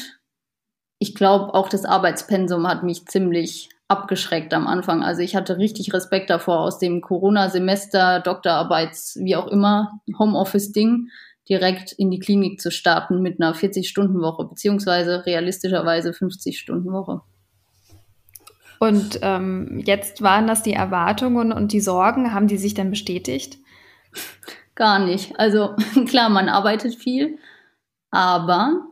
ich 0.99 1.15
glaube, 1.15 1.55
auch 1.55 1.69
das 1.69 1.85
Arbeitspensum 1.85 2.67
hat 2.67 2.83
mich 2.83 3.07
ziemlich 3.07 3.69
abgeschreckt 3.89 4.55
am 4.55 4.67
Anfang. 4.67 5.03
Also 5.03 5.21
ich 5.21 5.35
hatte 5.35 5.59
richtig 5.59 5.93
Respekt 5.93 6.31
davor, 6.31 6.61
aus 6.61 6.79
dem 6.79 7.01
Corona-Semester, 7.01 8.21
Doktorarbeits, 8.21 9.19
wie 9.21 9.37
auch 9.37 9.49
immer, 9.49 10.01
Homeoffice-Ding 10.19 11.09
direkt 11.49 11.93
in 11.93 12.11
die 12.11 12.19
Klinik 12.19 12.61
zu 12.61 12.71
starten 12.71 13.23
mit 13.23 13.41
einer 13.41 13.55
40-Stunden-Woche, 13.55 14.45
beziehungsweise 14.45 15.27
realistischerweise 15.27 16.11
50-Stunden-Woche. 16.11 17.23
Und 18.79 19.19
ähm, 19.23 19.83
jetzt 19.85 20.23
waren 20.23 20.47
das 20.47 20.63
die 20.63 20.73
Erwartungen 20.73 21.53
und 21.53 21.73
die 21.73 21.81
Sorgen, 21.81 22.33
haben 22.33 22.47
die 22.47 22.57
sich 22.57 22.73
denn 22.73 22.91
bestätigt? 22.91 23.59
Gar 24.75 25.05
nicht. 25.05 25.39
Also 25.39 25.75
klar, 26.07 26.31
man 26.31 26.49
arbeitet 26.49 26.95
viel, 26.95 27.39
aber 28.11 28.87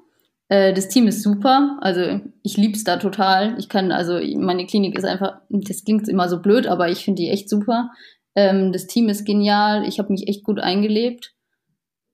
äh, 0.48 0.74
das 0.74 0.88
Team 0.88 1.06
ist 1.06 1.22
super. 1.22 1.78
Also 1.80 2.20
ich 2.42 2.58
liebe 2.58 2.74
es 2.74 2.84
da 2.84 2.98
total. 2.98 3.58
Ich 3.58 3.70
kann, 3.70 3.92
also 3.92 4.20
meine 4.36 4.66
Klinik 4.66 4.96
ist 4.98 5.04
einfach, 5.04 5.40
das 5.48 5.84
klingt 5.84 6.08
immer 6.08 6.28
so 6.28 6.40
blöd, 6.40 6.66
aber 6.66 6.90
ich 6.90 7.04
finde 7.04 7.22
die 7.22 7.30
echt 7.30 7.48
super. 7.48 7.90
Ähm, 8.34 8.72
das 8.72 8.86
Team 8.86 9.08
ist 9.08 9.24
genial. 9.24 9.86
Ich 9.88 9.98
habe 9.98 10.12
mich 10.12 10.28
echt 10.28 10.44
gut 10.44 10.60
eingelebt. 10.60 11.34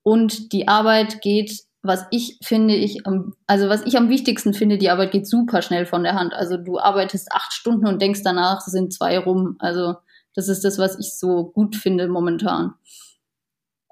Und 0.05 0.53
die 0.53 0.69
Arbeit 0.69 1.23
geht, 1.23 1.65
was 1.83 2.07
ich 2.11 2.39
finde, 2.43 2.75
ich, 2.75 3.03
also 3.47 3.69
was 3.69 3.85
ich 3.85 3.97
am 3.97 4.09
wichtigsten 4.09 4.55
finde, 4.55 4.79
die 4.79 4.91
Arbeit 4.91 5.11
geht 5.11 5.27
super 5.27 5.61
schnell 5.63 5.87
von 5.87 6.05
der 6.05 6.15
Hand. 6.15 6.33
Also 6.33 6.57
du 6.57 6.79
arbeitest 6.79 7.33
acht 7.33 7.53
Stunden 7.53 7.87
und 7.87 8.01
denkst 8.01 8.21
danach, 8.23 8.67
es 8.67 8.73
sind 8.73 8.93
zwei 8.93 9.19
rum. 9.19 9.57
Also 9.59 9.97
das 10.35 10.49
ist 10.49 10.65
das, 10.65 10.79
was 10.79 10.99
ich 10.99 11.19
so 11.19 11.45
gut 11.45 11.75
finde 11.75 12.07
momentan. 12.07 12.75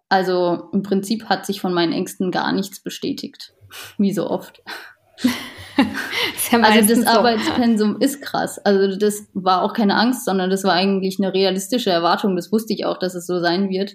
Also 0.09 0.69
im 0.73 0.83
Prinzip 0.83 1.31
hat 1.31 1.47
sich 1.47 1.61
von 1.61 1.73
meinen 1.73 1.95
Ängsten 1.95 2.31
gar 2.31 2.53
nichts 2.53 2.81
bestätigt. 2.81 3.55
Wie 3.97 4.13
so 4.13 4.29
oft. 4.29 4.63
ja 6.51 6.61
also 6.61 6.95
das 6.95 7.05
so. 7.05 7.07
Arbeitspensum 7.07 8.01
ist 8.01 8.21
krass. 8.21 8.59
Also 8.59 8.99
das 8.99 9.27
war 9.33 9.63
auch 9.63 9.73
keine 9.73 9.97
Angst, 9.97 10.27
sondern 10.27 10.51
das 10.51 10.65
war 10.65 10.75
eigentlich 10.75 11.19
eine 11.19 11.33
realistische 11.33 11.91
Erwartung. 11.91 12.37
Das 12.37 12.53
wusste 12.53 12.75
ich 12.75 12.85
auch, 12.85 12.99
dass 12.99 13.15
es 13.15 13.27
so 13.27 13.41
sein 13.41 13.71
wird. 13.71 13.95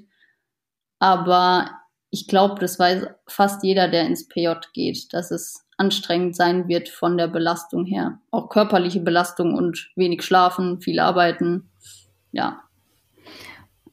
Aber 0.99 1.69
ich 2.09 2.27
glaube, 2.27 2.59
das 2.59 2.79
weiß 2.79 3.07
fast 3.27 3.63
jeder, 3.63 3.87
der 3.87 4.05
ins 4.05 4.27
PJ 4.27 4.49
geht, 4.73 5.13
dass 5.13 5.31
es 5.31 5.65
anstrengend 5.77 6.35
sein 6.35 6.67
wird 6.67 6.89
von 6.89 7.17
der 7.17 7.27
Belastung 7.27 7.85
her. 7.85 8.19
Auch 8.31 8.49
körperliche 8.49 8.99
Belastung 8.99 9.53
und 9.53 9.91
wenig 9.95 10.23
schlafen, 10.23 10.81
viel 10.81 10.99
arbeiten. 10.99 11.69
Ja. 12.31 12.61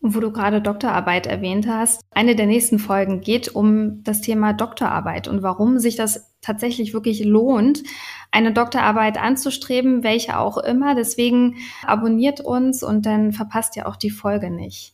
wo 0.06 0.20
du 0.20 0.32
gerade 0.32 0.60
Doktorarbeit 0.60 1.26
erwähnt 1.26 1.66
hast, 1.66 2.02
eine 2.10 2.36
der 2.36 2.46
nächsten 2.46 2.78
Folgen 2.78 3.22
geht 3.22 3.54
um 3.54 4.02
das 4.02 4.20
Thema 4.20 4.52
Doktorarbeit 4.52 5.28
und 5.28 5.42
warum 5.42 5.78
sich 5.78 5.96
das 5.96 6.30
tatsächlich 6.42 6.92
wirklich 6.92 7.24
lohnt, 7.24 7.82
eine 8.30 8.52
Doktorarbeit 8.52 9.18
anzustreben, 9.18 10.02
welche 10.02 10.38
auch 10.38 10.58
immer. 10.58 10.94
Deswegen 10.94 11.56
abonniert 11.86 12.42
uns 12.42 12.82
und 12.82 13.06
dann 13.06 13.32
verpasst 13.32 13.76
ihr 13.76 13.88
auch 13.88 13.96
die 13.96 14.10
Folge 14.10 14.50
nicht. 14.50 14.93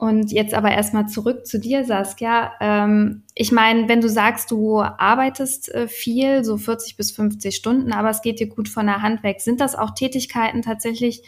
Und 0.00 0.32
jetzt 0.32 0.54
aber 0.54 0.70
erstmal 0.70 1.08
zurück 1.08 1.46
zu 1.46 1.60
dir, 1.60 1.84
Saskia. 1.84 2.52
Ähm, 2.58 3.22
ich 3.34 3.52
meine, 3.52 3.86
wenn 3.86 4.00
du 4.00 4.08
sagst, 4.08 4.50
du 4.50 4.80
arbeitest 4.80 5.74
äh, 5.74 5.88
viel, 5.88 6.42
so 6.42 6.56
40 6.56 6.96
bis 6.96 7.10
50 7.10 7.54
Stunden, 7.54 7.92
aber 7.92 8.08
es 8.08 8.22
geht 8.22 8.40
dir 8.40 8.48
gut 8.48 8.70
von 8.70 8.86
der 8.86 9.02
Hand 9.02 9.22
weg, 9.22 9.42
sind 9.42 9.60
das 9.60 9.76
auch 9.76 9.90
Tätigkeiten 9.90 10.62
tatsächlich, 10.62 11.22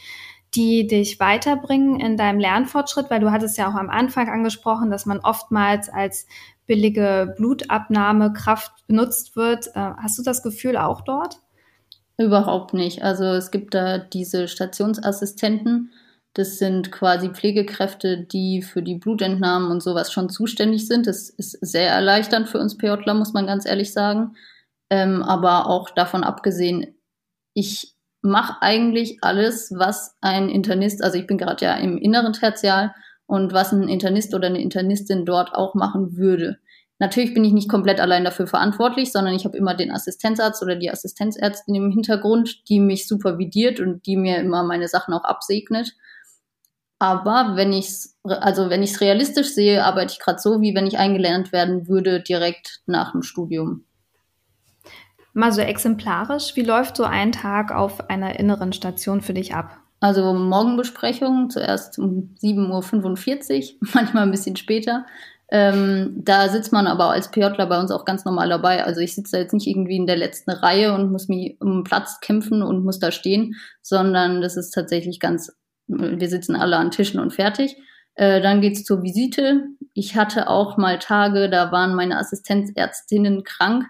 die 0.55 0.87
dich 0.87 1.21
weiterbringen 1.21 2.00
in 2.00 2.17
deinem 2.17 2.41
Lernfortschritt? 2.41 3.11
Weil 3.11 3.21
du 3.21 3.31
hattest 3.31 3.59
ja 3.59 3.69
auch 3.69 3.75
am 3.75 3.91
Anfang 3.91 4.31
angesprochen, 4.31 4.91
dass 4.91 5.05
man 5.05 5.19
oftmals 5.19 5.91
als 5.91 6.26
billige 6.67 7.35
Blutabnahmekraft 7.37 8.87
benutzt 8.87 9.37
wird. 9.37 9.67
Äh, 9.75 9.91
hast 9.99 10.19
du 10.19 10.23
das 10.23 10.43
Gefühl 10.43 10.79
auch 10.79 11.02
dort? 11.02 11.41
Überhaupt 12.17 12.73
nicht. 12.73 13.02
Also 13.02 13.25
es 13.25 13.50
gibt 13.50 13.75
da 13.75 13.99
diese 13.99 14.49
Stationsassistenten, 14.49 15.91
das 16.35 16.59
sind 16.59 16.91
quasi 16.91 17.31
Pflegekräfte, 17.31 18.19
die 18.19 18.62
für 18.62 18.83
die 18.83 18.95
Blutentnahmen 18.95 19.71
und 19.71 19.83
sowas 19.83 20.12
schon 20.12 20.31
zuständig 20.31 20.89
sind. 20.89 21.07
Das 21.07 21.29
ist 21.29 21.53
sehr 21.61 21.91
erleichternd 21.91 22.49
für 22.49 22.59
uns 22.59 22.79
PJler, 22.79 23.15
muss 23.15 23.35
man 23.35 23.47
ganz 23.47 23.67
ehrlich 23.67 23.93
sagen. 23.93 24.37
Ähm, 24.89 25.23
aber 25.23 25.67
auch 25.67 25.91
davon 25.91 26.25
abgesehen, 26.25 26.95
ich 27.55 27.95
mache 28.23 28.62
eigentlich 28.62 29.19
alles, 29.21 29.73
was 29.77 30.17
ein 30.21 30.49
Internist, 30.49 31.03
also 31.03 31.19
ich 31.19 31.27
bin 31.27 31.39
gerade 31.39 31.65
ja 31.65 31.75
im 31.75 31.99
inneren 31.99 32.33
Tertial 32.33 32.95
und 33.27 33.53
was 33.53 33.73
ein 33.73 33.89
Internist 33.89 34.35
oder 34.35 34.49
eine 34.49 34.61
Internistin 34.61 35.27
dort 35.27 35.55
auch 35.55 35.75
machen 35.75 36.17
würde. 36.17 36.59
Natürlich 36.99 37.35
bin 37.35 37.45
ich 37.45 37.53
nicht 37.53 37.69
komplett 37.69 38.01
allein 38.01 38.25
dafür 38.25 38.47
verantwortlich, 38.47 39.11
sondern 39.11 39.35
ich 39.35 39.45
habe 39.45 39.57
immer 39.57 39.75
den 39.75 39.91
Assistenzarzt 39.91 40.62
oder 40.62 40.77
die 40.77 40.91
Assistenzärztin 40.91 41.75
im 41.75 41.91
Hintergrund, 41.91 42.69
die 42.69 42.79
mich 42.79 43.09
supervidiert 43.09 43.81
und 43.81 44.07
die 44.07 44.17
mir 44.17 44.39
immer 44.39 44.62
meine 44.62 44.89
Sachen 44.89 45.12
auch 45.12 45.25
absegnet. 45.25 45.97
Aber 47.02 47.56
wenn 47.56 47.73
ich 47.73 47.88
es, 47.88 48.16
also 48.23 48.71
wenn 48.71 48.85
ich 48.85 48.92
es 48.92 49.00
realistisch 49.00 49.54
sehe, 49.54 49.85
arbeite 49.85 50.12
ich 50.12 50.21
gerade 50.21 50.38
so, 50.38 50.61
wie 50.61 50.73
wenn 50.73 50.87
ich 50.87 50.99
eingelernt 50.99 51.50
werden 51.50 51.88
würde 51.88 52.21
direkt 52.21 52.80
nach 52.87 53.11
dem 53.11 53.23
Studium. 53.23 53.87
Mal 55.32 55.50
so 55.50 55.62
exemplarisch, 55.62 56.54
wie 56.54 56.62
läuft 56.62 56.97
so 56.97 57.02
ein 57.02 57.32
Tag 57.32 57.73
auf 57.73 58.09
einer 58.09 58.38
inneren 58.38 58.73
Station 58.73 59.21
für 59.21 59.35
dich 59.35 59.52
ab? 59.52 59.78
Also 59.99 60.32
Morgenbesprechung, 60.32 61.50
zuerst 61.50 61.99
um 61.99 62.37
7.45 62.40 63.73
Uhr, 63.73 63.88
manchmal 63.94 64.23
ein 64.23 64.30
bisschen 64.30 64.54
später. 64.54 65.04
Ähm, 65.50 66.21
da 66.23 66.49
sitzt 66.50 66.73
man 66.73 66.87
aber 66.87 67.11
als 67.11 67.32
PJler 67.32 67.66
bei 67.66 67.80
uns 67.80 67.90
auch 67.90 68.04
ganz 68.04 68.25
normal 68.25 68.49
dabei. 68.49 68.85
Also 68.85 69.00
ich 69.00 69.16
sitze 69.16 69.32
da 69.32 69.38
jetzt 69.38 69.54
nicht 69.54 69.66
irgendwie 69.66 69.97
in 69.97 70.06
der 70.06 70.16
letzten 70.16 70.52
Reihe 70.52 70.94
und 70.94 71.11
muss 71.11 71.26
mich 71.26 71.56
um 71.61 71.82
Platz 71.82 72.21
kämpfen 72.21 72.62
und 72.62 72.85
muss 72.85 73.00
da 73.00 73.11
stehen, 73.11 73.56
sondern 73.80 74.40
das 74.40 74.56
ist 74.56 74.71
tatsächlich 74.71 75.18
ganz 75.18 75.50
wir 75.99 76.29
sitzen 76.29 76.57
alle 76.57 76.77
an 76.77 76.91
Tischen 76.91 77.21
und 77.21 77.33
fertig. 77.33 77.77
Äh, 78.15 78.41
dann 78.41 78.61
geht's 78.61 78.85
zur 78.85 79.03
Visite. 79.03 79.65
Ich 79.95 80.17
hatte 80.17 80.49
auch 80.49 80.77
mal 80.77 80.99
Tage, 80.99 81.49
da 81.49 81.73
waren 81.73 81.95
meine 81.95 82.19
Assistenzärztinnen 82.19 83.45
krank. 83.45 83.87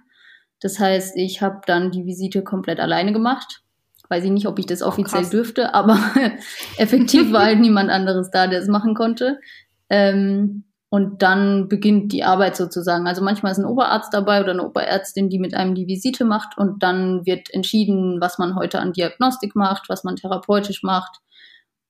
Das 0.61 0.79
heißt, 0.79 1.17
ich 1.17 1.43
habe 1.43 1.61
dann 1.67 1.91
die 1.91 2.07
Visite 2.07 2.43
komplett 2.43 2.79
alleine 2.79 3.13
gemacht. 3.13 3.63
Weiß 4.09 4.25
ich 4.25 4.31
nicht, 4.31 4.47
ob 4.47 4.59
ich 4.59 4.67
das 4.67 4.83
offiziell 4.83 5.25
oh, 5.27 5.31
dürfte, 5.31 5.75
aber 5.75 5.99
effektiv 6.77 7.33
war 7.33 7.45
halt 7.47 7.61
niemand 7.61 7.91
anderes 7.91 8.31
da, 8.31 8.47
der 8.47 8.61
es 8.61 8.69
machen 8.69 8.95
konnte. 8.95 9.41
Ähm, 9.89 10.65
und 10.89 11.23
dann 11.23 11.69
beginnt 11.69 12.13
die 12.13 12.23
Arbeit 12.23 12.55
sozusagen. 12.55 13.07
Also 13.07 13.25
manchmal 13.25 13.53
ist 13.53 13.59
ein 13.59 13.65
Oberarzt 13.65 14.13
dabei 14.13 14.43
oder 14.43 14.51
eine 14.51 14.67
Oberärztin, 14.67 15.31
die 15.31 15.39
mit 15.39 15.55
einem 15.55 15.75
die 15.75 15.87
Visite 15.87 16.27
macht 16.27 16.59
und 16.59 16.83
dann 16.83 17.25
wird 17.25 17.53
entschieden, 17.55 18.21
was 18.21 18.39
man 18.39 18.55
heute 18.55 18.79
an 18.79 18.93
Diagnostik 18.93 19.57
macht, 19.57 19.89
was 19.89 20.05
man 20.05 20.17
therapeutisch 20.17 20.83
macht 20.83 21.23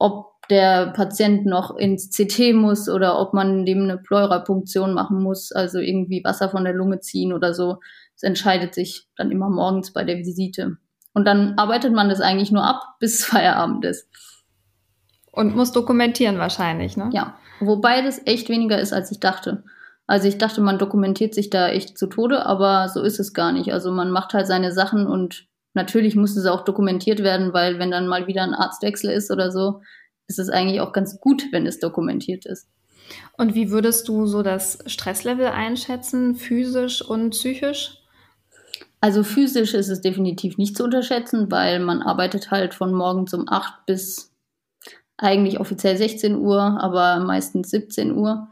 ob 0.03 0.33
der 0.51 0.89
Patient 0.89 1.47
noch 1.47 1.77
ins 1.77 2.11
CT 2.11 2.55
muss 2.55 2.89
oder 2.89 3.19
ob 3.19 3.33
man 3.33 3.65
dem 3.65 3.85
eine 3.85 3.99
Pleurapunktion 3.99 4.93
machen 4.93 5.23
muss, 5.23 5.53
also 5.53 5.79
irgendwie 5.79 6.25
Wasser 6.25 6.51
von 6.51 6.65
der 6.65 6.75
Lunge 6.75 7.01
ziehen 7.01 7.33
oder 7.33 7.55
so. 7.55 7.77
Das 8.15 8.25
entscheidet 8.25 8.75
sich 8.75 9.07
dann 9.17 9.31
immer 9.31 9.49
morgens 9.49 9.93
bei 9.93 10.05
der 10.05 10.19
Visite. 10.19 10.77
Und 11.15 11.27
dann 11.27 11.55
arbeitet 11.57 11.93
man 11.93 12.09
das 12.09 12.21
eigentlich 12.21 12.51
nur 12.51 12.65
ab, 12.65 12.83
bis 13.01 13.25
Feierabend 13.25 13.85
ist. 13.85 14.09
Und 15.31 15.57
muss 15.57 15.73
dokumentieren 15.73 16.39
wahrscheinlich, 16.39 16.97
ne? 16.97 17.09
Ja, 17.13 17.39
wobei 17.61 18.03
das 18.03 18.21
echt 18.27 18.49
weniger 18.49 18.79
ist, 18.79 18.93
als 18.93 19.11
ich 19.11 19.21
dachte. 19.21 19.65
Also 20.07 20.29
ich 20.29 20.37
dachte, 20.37 20.61
man 20.61 20.79
dokumentiert 20.79 21.33
sich 21.33 21.49
da 21.49 21.69
echt 21.69 21.97
zu 21.97 22.09
Tode, 22.09 22.45
aber 22.45 22.89
so 22.89 23.03
ist 23.03 23.21
es 23.21 23.33
gar 23.33 23.53
nicht. 23.53 23.73
Also 23.73 23.93
man 23.93 24.11
macht 24.11 24.35
halt 24.35 24.47
seine 24.47 24.73
Sachen 24.73 25.07
und 25.07 25.47
Natürlich 25.75 26.17
muss 26.17 26.37
es 26.37 26.47
auch 26.47 26.65
dokumentiert 26.65 27.23
werden, 27.23 27.53
weil 27.53 27.79
wenn 27.79 27.91
dann 27.91 28.07
mal 28.07 28.27
wieder 28.27 28.43
ein 28.43 28.55
Arztwechsel 28.55 29.11
ist 29.11 29.31
oder 29.31 29.51
so, 29.51 29.81
ist 30.27 30.39
es 30.39 30.49
eigentlich 30.49 30.81
auch 30.81 30.93
ganz 30.93 31.21
gut, 31.21 31.45
wenn 31.53 31.67
es 31.67 31.79
dokumentiert 31.79 32.47
ist. 32.47 32.69
Und 33.37 33.55
wie 33.55 33.71
würdest 33.71 34.09
du 34.09 34.27
so 34.27 34.43
das 34.43 34.79
Stresslevel 34.87 35.47
einschätzen, 35.47 36.35
physisch 36.35 37.03
und 37.03 37.31
psychisch? 37.31 37.99
Also 39.01 39.25
physisch 39.25 39.75
ist 39.75 39.89
es 39.89 40.01
definitiv 40.01 40.59
nicht 40.59 40.77
zu 40.77 40.85
unterschätzen, 40.85 41.51
weil 41.51 41.81
man 41.81 42.03
arbeitet 42.03 42.51
halt 42.51 42.73
von 42.73 42.93
morgens 42.93 43.35
um 43.35 43.49
8 43.49 43.85
bis 43.87 44.33
eigentlich 45.17 45.59
offiziell 45.61 45.97
16 45.97 46.37
Uhr, 46.37 46.61
aber 46.81 47.21
meistens 47.21 47.71
17 47.71 48.17
Uhr. 48.17 48.49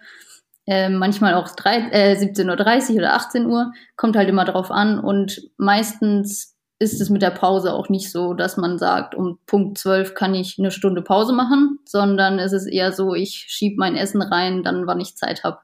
Äh, 0.66 0.88
manchmal 0.88 1.34
auch 1.34 1.48
äh, 1.64 2.14
17.30 2.14 2.90
Uhr 2.90 2.96
oder 2.96 3.14
18 3.14 3.46
Uhr, 3.46 3.72
kommt 3.96 4.16
halt 4.16 4.28
immer 4.28 4.44
drauf 4.44 4.70
an. 4.70 4.98
Und 4.98 5.50
meistens 5.56 6.49
ist 6.80 6.98
es 6.98 7.10
mit 7.10 7.20
der 7.20 7.30
Pause 7.30 7.74
auch 7.74 7.90
nicht 7.90 8.10
so, 8.10 8.32
dass 8.32 8.56
man 8.56 8.78
sagt, 8.78 9.14
um 9.14 9.38
Punkt 9.46 9.76
12 9.76 10.14
kann 10.14 10.34
ich 10.34 10.58
eine 10.58 10.70
Stunde 10.70 11.02
Pause 11.02 11.34
machen, 11.34 11.78
sondern 11.84 12.38
es 12.38 12.54
ist 12.54 12.66
eher 12.66 12.90
so, 12.92 13.14
ich 13.14 13.44
schiebe 13.48 13.76
mein 13.78 13.96
Essen 13.96 14.22
rein, 14.22 14.62
dann 14.62 14.86
wann 14.86 14.98
ich 14.98 15.14
Zeit 15.14 15.44
habe. 15.44 15.58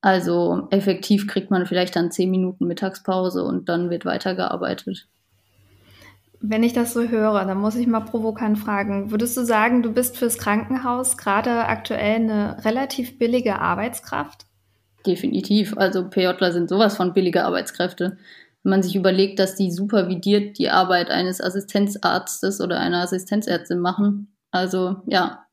Also 0.00 0.68
effektiv 0.70 1.26
kriegt 1.26 1.50
man 1.50 1.66
vielleicht 1.66 1.96
dann 1.96 2.12
10 2.12 2.30
Minuten 2.30 2.68
Mittagspause 2.68 3.42
und 3.42 3.68
dann 3.68 3.90
wird 3.90 4.04
weitergearbeitet. 4.04 5.08
Wenn 6.40 6.62
ich 6.62 6.72
das 6.72 6.92
so 6.92 7.08
höre, 7.08 7.44
dann 7.44 7.58
muss 7.58 7.74
ich 7.74 7.88
mal 7.88 8.00
provokant 8.00 8.58
fragen, 8.58 9.10
würdest 9.10 9.36
du 9.36 9.44
sagen, 9.44 9.82
du 9.82 9.92
bist 9.92 10.16
fürs 10.16 10.38
Krankenhaus 10.38 11.16
gerade 11.16 11.64
aktuell 11.66 12.16
eine 12.16 12.64
relativ 12.64 13.18
billige 13.18 13.58
Arbeitskraft? 13.58 14.46
Definitiv. 15.04 15.76
Also 15.76 16.08
PJler 16.08 16.52
sind 16.52 16.68
sowas 16.68 16.96
von 16.96 17.12
billige 17.12 17.44
Arbeitskräfte 17.44 18.18
wenn 18.64 18.70
man 18.70 18.82
sich 18.82 18.96
überlegt, 18.96 19.38
dass 19.38 19.54
die 19.54 19.70
supervidiert 19.70 20.58
die 20.58 20.70
Arbeit 20.70 21.10
eines 21.10 21.40
Assistenzarztes 21.40 22.60
oder 22.60 22.80
einer 22.80 23.02
Assistenzärztin 23.02 23.78
machen. 23.78 24.34
Also 24.50 24.96
ja. 25.06 25.44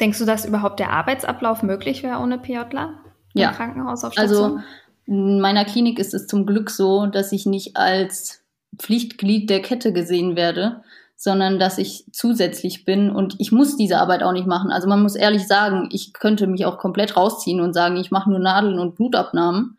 Denkst 0.00 0.18
du, 0.18 0.24
dass 0.24 0.44
überhaupt 0.44 0.80
der 0.80 0.90
Arbeitsablauf 0.90 1.62
möglich 1.62 2.02
wäre 2.02 2.18
ohne 2.18 2.38
PJler? 2.38 2.94
Ja. 3.34 3.52
Krankenhaus 3.52 4.04
auf 4.04 4.18
Also 4.18 4.58
in 5.06 5.40
meiner 5.40 5.64
Klinik 5.64 5.98
ist 5.98 6.14
es 6.14 6.26
zum 6.26 6.46
Glück 6.46 6.70
so, 6.70 7.06
dass 7.06 7.32
ich 7.32 7.46
nicht 7.46 7.76
als 7.76 8.42
Pflichtglied 8.76 9.48
der 9.48 9.62
Kette 9.62 9.92
gesehen 9.92 10.36
werde, 10.36 10.82
sondern 11.16 11.58
dass 11.58 11.78
ich 11.78 12.06
zusätzlich 12.12 12.84
bin 12.84 13.10
und 13.10 13.36
ich 13.38 13.52
muss 13.52 13.76
diese 13.76 13.98
Arbeit 13.98 14.22
auch 14.22 14.32
nicht 14.32 14.46
machen. 14.46 14.70
Also 14.70 14.88
man 14.88 15.02
muss 15.02 15.16
ehrlich 15.16 15.46
sagen, 15.46 15.88
ich 15.92 16.12
könnte 16.12 16.46
mich 16.46 16.64
auch 16.64 16.78
komplett 16.78 17.16
rausziehen 17.16 17.60
und 17.60 17.72
sagen, 17.72 17.96
ich 17.96 18.10
mache 18.10 18.30
nur 18.30 18.38
Nadeln 18.38 18.78
und 18.78 18.96
Blutabnahmen. 18.96 19.77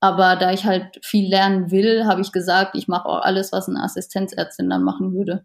Aber 0.00 0.36
da 0.36 0.52
ich 0.52 0.64
halt 0.64 1.00
viel 1.02 1.28
lernen 1.28 1.70
will, 1.70 2.06
habe 2.06 2.20
ich 2.20 2.32
gesagt, 2.32 2.76
ich 2.76 2.86
mache 2.86 3.06
auch 3.06 3.22
alles, 3.22 3.52
was 3.52 3.68
eine 3.68 3.82
Assistenzärztin 3.82 4.70
dann 4.70 4.84
machen 4.84 5.12
würde. 5.12 5.44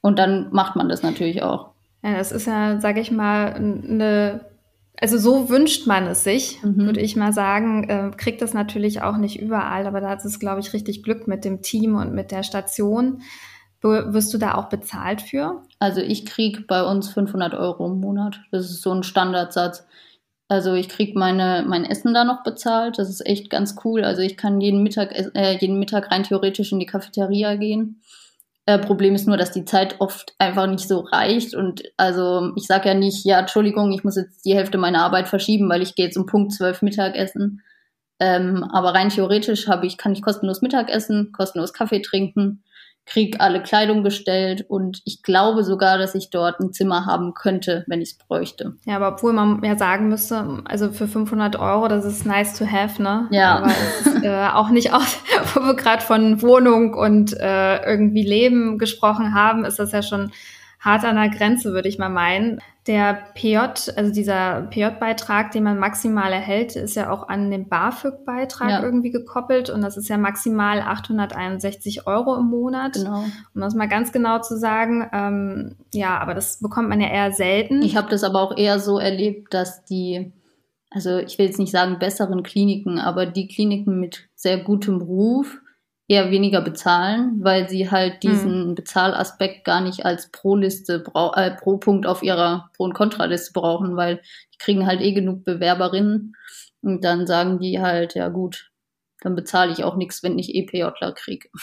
Und 0.00 0.18
dann 0.18 0.48
macht 0.52 0.76
man 0.76 0.88
das 0.88 1.02
natürlich 1.02 1.42
auch. 1.42 1.70
Ja, 2.02 2.16
das 2.16 2.32
ist 2.32 2.46
ja, 2.46 2.80
sage 2.80 3.00
ich 3.00 3.10
mal, 3.10 3.54
eine, 3.54 4.40
also 5.00 5.18
so 5.18 5.48
wünscht 5.48 5.86
man 5.86 6.06
es 6.06 6.22
sich, 6.22 6.62
mhm. 6.62 6.86
würde 6.86 7.00
ich 7.00 7.16
mal 7.16 7.32
sagen. 7.32 7.88
Äh, 7.88 8.10
kriegt 8.16 8.42
das 8.42 8.54
natürlich 8.54 9.02
auch 9.02 9.16
nicht 9.16 9.40
überall, 9.40 9.86
aber 9.86 10.00
da 10.00 10.10
hat 10.10 10.24
es, 10.24 10.38
glaube 10.38 10.60
ich, 10.60 10.72
richtig 10.72 11.02
Glück 11.02 11.26
mit 11.26 11.44
dem 11.44 11.62
Team 11.62 11.96
und 11.96 12.12
mit 12.12 12.30
der 12.30 12.42
Station. 12.42 13.22
Be 13.80 14.12
wirst 14.12 14.34
du 14.34 14.38
da 14.38 14.54
auch 14.54 14.68
bezahlt 14.68 15.22
für? 15.22 15.62
Also 15.78 16.00
ich 16.00 16.26
kriege 16.26 16.62
bei 16.62 16.82
uns 16.82 17.10
500 17.10 17.54
Euro 17.54 17.86
im 17.86 18.00
Monat. 18.00 18.40
Das 18.50 18.70
ist 18.70 18.82
so 18.82 18.92
ein 18.92 19.04
Standardsatz. 19.04 19.86
Also 20.48 20.72
ich 20.74 20.88
krieg 20.88 21.14
meine 21.14 21.64
mein 21.68 21.84
Essen 21.84 22.14
da 22.14 22.24
noch 22.24 22.42
bezahlt. 22.42 22.98
Das 22.98 23.10
ist 23.10 23.24
echt 23.26 23.50
ganz 23.50 23.76
cool. 23.84 24.04
Also 24.04 24.22
ich 24.22 24.36
kann 24.36 24.60
jeden 24.60 24.82
Mittag 24.82 25.12
äh, 25.34 25.56
jeden 25.58 25.78
Mittag 25.78 26.10
rein 26.10 26.22
theoretisch 26.22 26.72
in 26.72 26.78
die 26.78 26.86
Cafeteria 26.86 27.56
gehen. 27.56 28.00
Äh, 28.68 28.78
Problem 28.78 29.14
ist 29.14 29.26
nur, 29.26 29.38
dass 29.38 29.50
die 29.50 29.64
Zeit 29.64 29.96
oft 29.98 30.34
einfach 30.38 30.66
nicht 30.66 30.88
so 30.88 31.00
reicht. 31.00 31.54
Und 31.54 31.84
also 31.96 32.52
ich 32.56 32.66
sage 32.66 32.88
ja 32.88 32.94
nicht, 32.94 33.24
ja, 33.24 33.40
Entschuldigung, 33.40 33.92
ich 33.92 34.04
muss 34.04 34.16
jetzt 34.16 34.44
die 34.44 34.54
Hälfte 34.54 34.76
meiner 34.76 35.02
Arbeit 35.02 35.28
verschieben, 35.28 35.70
weil 35.70 35.80
ich 35.80 35.94
gehe 35.94 36.04
jetzt 36.04 36.18
um 36.18 36.26
Punkt 36.26 36.52
12 36.52 36.82
Mittagessen. 36.82 37.62
Ähm, 38.20 38.64
aber 38.64 38.94
rein 38.94 39.10
theoretisch 39.10 39.68
habe 39.68 39.86
ich, 39.86 39.96
kann 39.96 40.12
ich 40.12 40.22
kostenlos 40.22 40.60
Mittagessen, 40.60 41.32
kostenlos 41.32 41.72
Kaffee 41.72 42.02
trinken, 42.02 42.62
krieg 43.08 43.36
alle 43.40 43.62
Kleidung 43.62 44.04
gestellt 44.04 44.66
und 44.68 45.00
ich 45.06 45.22
glaube 45.22 45.64
sogar, 45.64 45.96
dass 45.96 46.14
ich 46.14 46.28
dort 46.30 46.60
ein 46.60 46.72
Zimmer 46.72 47.06
haben 47.06 47.32
könnte, 47.32 47.84
wenn 47.86 48.02
ich 48.02 48.10
es 48.10 48.18
bräuchte. 48.18 48.74
Ja, 48.84 48.96
aber 48.96 49.08
obwohl 49.08 49.32
man 49.32 49.64
ja 49.64 49.76
sagen 49.76 50.08
müsste, 50.08 50.62
also 50.66 50.92
für 50.92 51.08
500 51.08 51.56
Euro, 51.56 51.88
das 51.88 52.04
ist 52.04 52.26
nice 52.26 52.56
to 52.58 52.66
have, 52.66 53.02
ne? 53.02 53.26
Ja. 53.30 53.56
Aber 53.56 53.68
ist, 53.68 54.24
äh, 54.24 54.48
auch 54.52 54.68
nicht 54.68 54.92
aus, 54.92 55.16
wo 55.54 55.60
wir 55.60 55.74
gerade 55.74 56.02
von 56.02 56.42
Wohnung 56.42 56.92
und 56.94 57.32
äh, 57.32 57.82
irgendwie 57.84 58.24
Leben 58.24 58.78
gesprochen 58.78 59.34
haben, 59.34 59.64
ist 59.64 59.78
das 59.78 59.92
ja 59.92 60.02
schon 60.02 60.30
hart 60.78 61.04
an 61.04 61.16
der 61.16 61.30
Grenze, 61.30 61.72
würde 61.72 61.88
ich 61.88 61.98
mal 61.98 62.10
meinen. 62.10 62.60
Der 62.88 63.18
PJ, 63.34 63.56
also 63.96 64.10
dieser 64.10 64.62
PJ-Beitrag, 64.62 65.50
den 65.50 65.62
man 65.62 65.78
maximal 65.78 66.32
erhält, 66.32 66.74
ist 66.74 66.96
ja 66.96 67.10
auch 67.10 67.28
an 67.28 67.50
den 67.50 67.68
BAföG-Beitrag 67.68 68.70
ja. 68.70 68.82
irgendwie 68.82 69.10
gekoppelt 69.10 69.68
und 69.68 69.82
das 69.82 69.98
ist 69.98 70.08
ja 70.08 70.16
maximal 70.16 70.80
861 70.80 72.06
Euro 72.06 72.34
im 72.36 72.46
Monat. 72.46 72.94
Genau. 72.94 73.24
Um 73.54 73.60
das 73.60 73.74
mal 73.74 73.88
ganz 73.88 74.10
genau 74.10 74.40
zu 74.40 74.56
sagen, 74.56 75.06
ähm, 75.12 75.76
ja, 75.92 76.18
aber 76.18 76.32
das 76.32 76.60
bekommt 76.60 76.88
man 76.88 77.02
ja 77.02 77.08
eher 77.08 77.32
selten. 77.32 77.82
Ich 77.82 77.94
habe 77.94 78.08
das 78.08 78.24
aber 78.24 78.40
auch 78.40 78.56
eher 78.56 78.80
so 78.80 78.98
erlebt, 78.98 79.52
dass 79.52 79.84
die, 79.84 80.32
also 80.90 81.18
ich 81.18 81.38
will 81.38 81.44
jetzt 81.44 81.58
nicht 81.58 81.72
sagen 81.72 81.98
besseren 81.98 82.42
Kliniken, 82.42 82.98
aber 82.98 83.26
die 83.26 83.48
Kliniken 83.48 84.00
mit 84.00 84.30
sehr 84.34 84.56
gutem 84.56 85.02
Ruf 85.02 85.60
eher 86.08 86.30
weniger 86.30 86.62
bezahlen, 86.62 87.38
weil 87.42 87.68
sie 87.68 87.90
halt 87.90 88.14
hm. 88.14 88.20
diesen 88.20 88.68
mhm. 88.68 88.74
Bezahlaspekt 88.74 89.64
gar 89.64 89.82
nicht 89.82 90.04
als 90.06 90.30
Pro-Liste, 90.30 91.04
äh, 91.34 91.50
pro 91.52 91.76
Punkt 91.76 92.06
auf 92.06 92.22
ihrer 92.22 92.70
Pro- 92.74 92.84
und 92.84 92.94
Kontraliste 92.94 93.52
brauchen, 93.52 93.94
weil 93.96 94.22
die 94.54 94.58
kriegen 94.58 94.86
halt 94.86 95.02
eh 95.02 95.12
genug 95.12 95.44
Bewerberinnen 95.44 96.34
und 96.80 97.04
dann 97.04 97.26
sagen 97.26 97.58
die 97.60 97.80
halt, 97.80 98.14
ja 98.14 98.28
gut, 98.28 98.70
dann 99.20 99.34
bezahle 99.34 99.72
ich 99.72 99.84
auch 99.84 99.96
nichts, 99.96 100.22
wenn 100.22 100.38
ich 100.38 100.54
EPJler 100.54 101.12
kriege. 101.12 101.48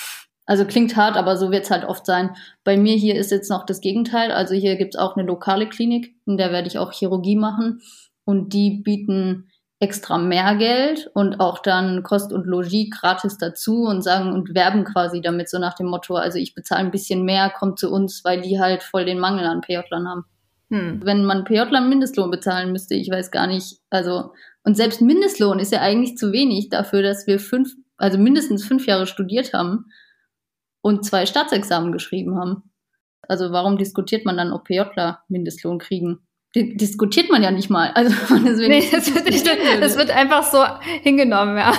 Also 0.47 0.63
klingt 0.65 0.95
hart, 0.95 1.17
aber 1.17 1.37
so 1.37 1.49
wird's 1.49 1.71
halt 1.71 1.85
oft 1.85 2.05
sein. 2.05 2.35
Bei 2.63 2.77
mir 2.77 2.95
hier 2.95 3.15
ist 3.15 3.31
jetzt 3.31 3.49
noch 3.49 3.65
das 3.65 3.81
Gegenteil. 3.81 4.31
Also 4.31 4.53
hier 4.53 4.75
gibt's 4.75 4.95
auch 4.95 5.15
eine 5.17 5.25
lokale 5.25 5.67
Klinik, 5.67 6.13
in 6.27 6.37
der 6.37 6.51
werde 6.51 6.67
ich 6.67 6.77
auch 6.77 6.93
Chirurgie 6.93 7.35
machen. 7.35 7.81
Und 8.25 8.53
die 8.53 8.81
bieten 8.83 9.49
extra 9.79 10.17
mehr 10.17 10.55
Geld 10.55 11.10
und 11.13 11.39
auch 11.39 11.60
dann 11.60 12.01
Kost 12.03 12.32
und 12.32 12.46
Logis 12.46 12.89
gratis 12.91 13.38
dazu 13.38 13.84
und 13.84 14.01
sagen 14.01 14.32
und 14.32 14.55
werben 14.55 14.86
quasi 14.86 15.22
damit 15.22 15.50
so 15.50 15.60
nach 15.60 15.74
dem 15.75 15.88
Motto, 15.88 16.15
also 16.15 16.38
ich 16.38 16.55
bezahle 16.55 16.82
ein 16.82 16.91
bisschen 16.91 17.24
mehr, 17.24 17.50
kommt 17.50 17.77
zu 17.77 17.91
uns, 17.91 18.24
weil 18.24 18.41
die 18.41 18.60
halt 18.60 18.84
voll 18.84 19.05
den 19.05 19.20
Mangel 19.20 19.46
an 19.46 19.62
PJlern 19.62 20.08
haben. 20.08 20.25
Hm. 20.70 21.01
Wenn 21.03 21.25
man 21.25 21.44
PJler 21.44 21.82
Mindestlohn 21.82 22.32
bezahlen 22.32 22.72
müsste, 22.72 22.96
ich 22.96 23.10
weiß 23.10 23.32
gar 23.32 23.48
nicht, 23.48 23.79
also 23.89 24.32
und 24.63 24.75
selbst 24.75 25.01
Mindestlohn 25.01 25.60
ist 25.60 25.72
ja 25.72 25.82
eigentlich 25.82 26.17
zu 26.17 26.32
wenig 26.32 26.70
dafür, 26.70 27.03
dass 27.03 27.27
wir 27.27 27.39
fünf, 27.39 27.75
also 27.98 28.17
mindestens 28.17 28.65
fünf 28.65 28.88
Jahre 28.88 29.05
studiert 29.05 29.53
haben 29.53 29.86
und 30.82 31.05
zwei 31.05 31.25
Staatsexamen 31.25 31.91
geschrieben 31.91 32.38
haben. 32.39 32.63
Also 33.27 33.51
warum 33.51 33.77
diskutiert 33.77 34.25
man 34.25 34.38
dann, 34.38 34.51
ob 34.51 34.65
PJler 34.65 35.24
Mindestlohn 35.27 35.77
kriegen? 35.77 36.25
Diskutiert 36.55 37.29
man 37.29 37.43
ja 37.43 37.51
nicht 37.51 37.69
mal. 37.69 37.91
Also 37.91 38.13
nee, 38.35 38.88
das 38.91 39.13
wird, 39.13 39.25
nicht, 39.25 39.47
das 39.81 39.97
wird 39.97 40.09
einfach 40.09 40.43
so 40.43 40.63
hingenommen, 41.01 41.57
ja. 41.57 41.74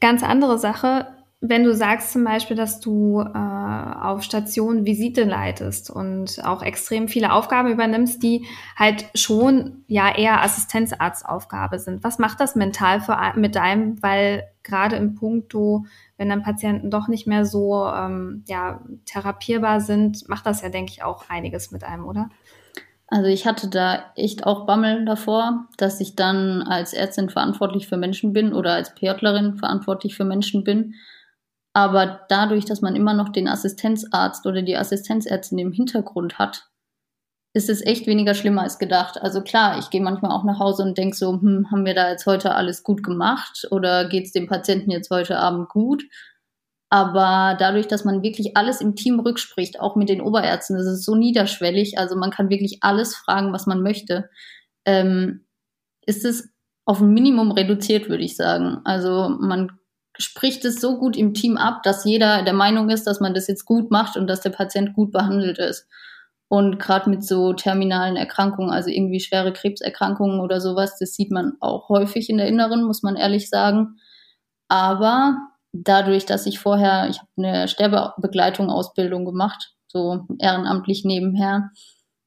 Ganz 0.00 0.22
andere 0.22 0.58
Sache, 0.58 1.06
wenn 1.40 1.64
du 1.64 1.74
sagst 1.74 2.12
zum 2.12 2.24
Beispiel, 2.24 2.56
dass 2.56 2.80
du 2.80 3.20
äh, 3.20 3.38
auf 3.38 4.22
Station 4.22 4.86
Visite 4.86 5.24
leitest 5.24 5.90
und 5.90 6.42
auch 6.44 6.62
extrem 6.62 7.08
viele 7.08 7.32
Aufgaben 7.32 7.70
übernimmst, 7.70 8.22
die 8.22 8.46
halt 8.74 9.06
schon 9.14 9.84
ja 9.86 10.14
eher 10.14 10.42
Assistenzarztaufgabe 10.42 11.78
sind. 11.78 12.02
Was 12.02 12.18
macht 12.18 12.40
das 12.40 12.56
mental 12.56 13.00
für, 13.00 13.18
mit 13.36 13.54
deinem, 13.54 14.02
weil 14.02 14.44
gerade 14.62 14.96
im 14.96 15.14
Punkto, 15.14 15.84
wenn 16.16 16.30
dann 16.30 16.42
Patienten 16.42 16.90
doch 16.90 17.06
nicht 17.06 17.26
mehr 17.26 17.44
so 17.44 17.86
ähm, 17.86 18.42
ja, 18.48 18.80
therapierbar 19.04 19.80
sind, 19.80 20.28
macht 20.28 20.46
das 20.46 20.62
ja, 20.62 20.70
denke 20.70 20.92
ich, 20.92 21.02
auch 21.02 21.28
einiges 21.28 21.70
mit 21.70 21.84
einem, 21.84 22.06
oder? 22.06 22.30
Also 23.08 23.28
ich 23.28 23.46
hatte 23.46 23.68
da 23.68 24.12
echt 24.16 24.46
auch 24.46 24.66
Bammel 24.66 25.04
davor, 25.04 25.68
dass 25.76 26.00
ich 26.00 26.16
dann 26.16 26.62
als 26.62 26.92
Ärztin 26.92 27.30
verantwortlich 27.30 27.86
für 27.86 27.96
Menschen 27.96 28.32
bin 28.32 28.52
oder 28.52 28.72
als 28.74 28.94
PJlerin 28.94 29.56
verantwortlich 29.56 30.16
für 30.16 30.24
Menschen 30.24 30.64
bin. 30.64 30.94
Aber 31.72 32.24
dadurch, 32.28 32.64
dass 32.64 32.80
man 32.80 32.96
immer 32.96 33.14
noch 33.14 33.28
den 33.28 33.48
Assistenzarzt 33.48 34.46
oder 34.46 34.62
die 34.62 34.76
Assistenzärztin 34.76 35.58
im 35.58 35.72
Hintergrund 35.72 36.38
hat, 36.38 36.68
ist 37.52 37.70
es 37.70 37.84
echt 37.84 38.06
weniger 38.06 38.34
schlimmer 38.34 38.62
als 38.62 38.78
gedacht. 38.78 39.20
Also 39.22 39.40
klar, 39.40 39.78
ich 39.78 39.90
gehe 39.90 40.02
manchmal 40.02 40.32
auch 40.32 40.44
nach 40.44 40.58
Hause 40.58 40.82
und 40.82 40.98
denke 40.98 41.16
so, 41.16 41.32
hm, 41.40 41.70
haben 41.70 41.86
wir 41.86 41.94
da 41.94 42.10
jetzt 42.10 42.26
heute 42.26 42.54
alles 42.54 42.82
gut 42.82 43.02
gemacht 43.02 43.66
oder 43.70 44.08
geht 44.08 44.26
es 44.26 44.32
dem 44.32 44.46
Patienten 44.46 44.90
jetzt 44.90 45.10
heute 45.10 45.38
Abend 45.38 45.68
gut? 45.68 46.02
Aber 46.88 47.56
dadurch, 47.58 47.88
dass 47.88 48.04
man 48.04 48.22
wirklich 48.22 48.56
alles 48.56 48.80
im 48.80 48.94
Team 48.94 49.18
rückspricht, 49.18 49.80
auch 49.80 49.96
mit 49.96 50.08
den 50.08 50.20
Oberärzten, 50.20 50.76
das 50.76 50.86
ist 50.86 51.04
so 51.04 51.16
niederschwellig, 51.16 51.98
also 51.98 52.16
man 52.16 52.30
kann 52.30 52.48
wirklich 52.48 52.78
alles 52.82 53.16
fragen, 53.16 53.52
was 53.52 53.66
man 53.66 53.82
möchte, 53.82 54.30
ähm, 54.84 55.46
ist 56.06 56.24
es 56.24 56.48
auf 56.84 57.00
ein 57.00 57.12
Minimum 57.12 57.50
reduziert, 57.50 58.08
würde 58.08 58.22
ich 58.22 58.36
sagen. 58.36 58.80
Also 58.84 59.28
man 59.40 59.72
spricht 60.16 60.64
es 60.64 60.80
so 60.80 60.98
gut 60.98 61.16
im 61.16 61.34
Team 61.34 61.56
ab, 61.56 61.82
dass 61.82 62.04
jeder 62.04 62.42
der 62.42 62.54
Meinung 62.54 62.88
ist, 62.88 63.06
dass 63.06 63.20
man 63.20 63.34
das 63.34 63.48
jetzt 63.48 63.64
gut 63.64 63.90
macht 63.90 64.16
und 64.16 64.28
dass 64.28 64.40
der 64.40 64.50
Patient 64.50 64.94
gut 64.94 65.10
behandelt 65.12 65.58
ist. 65.58 65.88
Und 66.48 66.78
gerade 66.78 67.10
mit 67.10 67.24
so 67.24 67.52
terminalen 67.54 68.16
Erkrankungen, 68.16 68.70
also 68.70 68.88
irgendwie 68.88 69.18
schwere 69.18 69.52
Krebserkrankungen 69.52 70.38
oder 70.40 70.60
sowas, 70.60 70.96
das 70.98 71.14
sieht 71.14 71.32
man 71.32 71.54
auch 71.60 71.88
häufig 71.88 72.30
in 72.30 72.38
der 72.38 72.46
Inneren, 72.46 72.84
muss 72.84 73.02
man 73.02 73.16
ehrlich 73.16 73.50
sagen. 73.50 73.98
Aber 74.68 75.36
dadurch, 75.84 76.26
dass 76.26 76.46
ich 76.46 76.58
vorher, 76.58 77.08
ich 77.08 77.18
habe 77.18 77.28
eine 77.36 77.68
Sterbebegleitung 77.68 78.70
Ausbildung 78.70 79.24
gemacht, 79.24 79.72
so 79.86 80.26
ehrenamtlich 80.38 81.04
nebenher. 81.04 81.70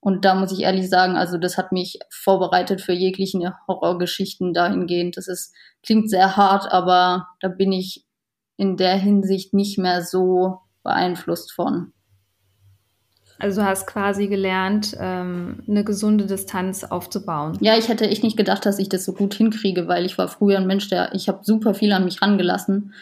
Und 0.01 0.23
da 0.23 0.33
muss 0.33 0.51
ich 0.51 0.61
ehrlich 0.61 0.89
sagen, 0.89 1.17
also 1.17 1.37
das 1.37 1.57
hat 1.57 1.71
mich 1.71 1.99
vorbereitet 2.09 2.81
für 2.81 2.93
jegliche 2.93 3.55
Horrorgeschichten 3.67 4.53
dahingehend. 4.53 5.17
Das 5.17 5.27
ist, 5.27 5.53
klingt 5.83 6.09
sehr 6.09 6.37
hart, 6.37 6.71
aber 6.71 7.27
da 7.41 7.49
bin 7.49 7.71
ich 7.71 8.05
in 8.55 8.77
der 8.77 8.95
Hinsicht 8.95 9.53
nicht 9.53 9.77
mehr 9.77 10.03
so 10.03 10.59
beeinflusst 10.83 11.51
von. 11.51 11.93
Also 13.39 13.61
du 13.61 13.67
hast 13.67 13.87
quasi 13.87 14.27
gelernt, 14.27 14.97
ähm, 14.99 15.63
eine 15.67 15.85
gesunde 15.85 16.25
Distanz 16.25 16.83
aufzubauen. 16.83 17.57
Ja, 17.61 17.77
ich 17.77 17.87
hätte 17.87 18.09
echt 18.09 18.21
nicht 18.21 18.35
gedacht, 18.35 18.65
dass 18.65 18.79
ich 18.79 18.89
das 18.89 19.05
so 19.05 19.13
gut 19.13 19.33
hinkriege, 19.33 19.87
weil 19.87 20.05
ich 20.05 20.17
war 20.17 20.27
früher 20.27 20.57
ein 20.57 20.67
Mensch, 20.67 20.89
der, 20.89 21.13
ich 21.15 21.29
habe 21.29 21.39
super 21.43 21.73
viel 21.73 21.93
an 21.93 22.03
mich 22.03 22.21
rangelassen 22.21 22.93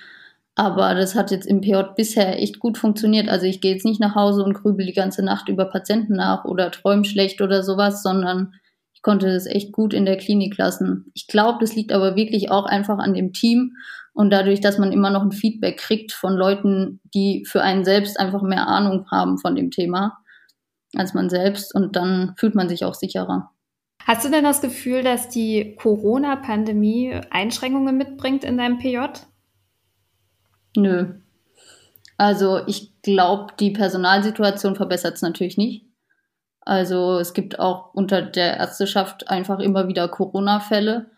aber 0.58 0.96
das 0.96 1.16
hat 1.16 1.32
jetzt 1.32 1.46
im 1.46 1.62
PJ 1.62 1.78
bisher 1.96 2.42
echt 2.42 2.60
gut 2.60 2.78
funktioniert. 2.78 3.30
Also 3.30 3.46
ich 3.46 3.62
gehe 3.62 3.74
jetzt 3.74 3.86
nicht 3.86 4.02
nach 4.02 4.16
Hause 4.16 4.44
und 4.44 4.54
grübel 4.54 4.86
die 4.86 4.94
ganze 4.94 5.24
Nacht 5.24 5.50
über 5.50 5.66
Patienten 5.66 6.14
nach 6.14 6.46
oder 6.46 6.72
träume 6.72 7.06
schlecht 7.06 7.42
oder 7.42 7.62
sowas, 7.64 8.02
sondern 8.02 8.54
ich 8.94 9.04
konnte 9.04 9.32
das 9.32 9.46
echt 9.46 9.72
gut 9.72 9.94
in 9.94 10.06
der 10.06 10.18
Klinik 10.18 10.58
lassen. 10.58 11.12
Ich 11.14 11.28
glaube, 11.28 11.60
das 11.62 11.76
liegt 11.76 11.92
aber 11.92 12.16
wirklich 12.16 12.50
auch 12.50 12.66
einfach 12.66 12.98
an 12.98 13.14
dem 13.14 13.34
Team 13.34 13.74
und 14.14 14.32
dadurch, 14.32 14.60
dass 14.60 14.80
man 14.80 14.92
immer 14.92 15.12
noch 15.12 15.22
ein 15.22 15.32
Feedback 15.32 15.78
kriegt 15.78 16.12
von 16.12 16.34
Leuten, 16.34 17.02
die 17.14 17.46
für 17.48 17.62
einen 17.62 17.86
selbst 17.86 18.20
einfach 18.20 18.42
mehr 18.42 18.68
Ahnung 18.68 19.06
haben 19.12 19.38
von 19.38 19.56
dem 19.56 19.70
Thema 19.70 20.18
als 20.96 21.14
man 21.14 21.30
selbst 21.30 21.76
und 21.76 21.96
dann 21.96 22.34
fühlt 22.38 22.56
man 22.56 22.70
sich 22.70 22.84
auch 22.84 22.94
sicherer. 22.94 23.52
Hast 24.06 24.26
du 24.26 24.30
denn 24.30 24.44
das 24.44 24.62
Gefühl, 24.62 25.04
dass 25.04 25.30
die 25.30 25.76
Corona-Pandemie 25.76 27.20
Einschränkungen 27.30 27.98
mitbringt 27.98 28.44
in 28.44 28.58
deinem 28.58 28.80
PJ? 28.80 28.98
Nö. 30.78 31.16
Also 32.18 32.62
ich 32.68 33.02
glaube, 33.02 33.54
die 33.60 33.72
Personalsituation 33.72 34.76
verbessert 34.76 35.16
es 35.16 35.24
natürlich 35.24 35.58
nicht. 35.58 35.86
Also 36.62 37.18
es 37.18 37.34
gibt 37.34 37.60
auch 37.60 37.96
unter 37.96 38.22
der 38.22 38.58
Ärzteschaft 38.58 39.28
einfach 39.28 39.60
immer 39.60 39.88
wieder 39.88 40.08
Corona-Fälle. 40.08 41.10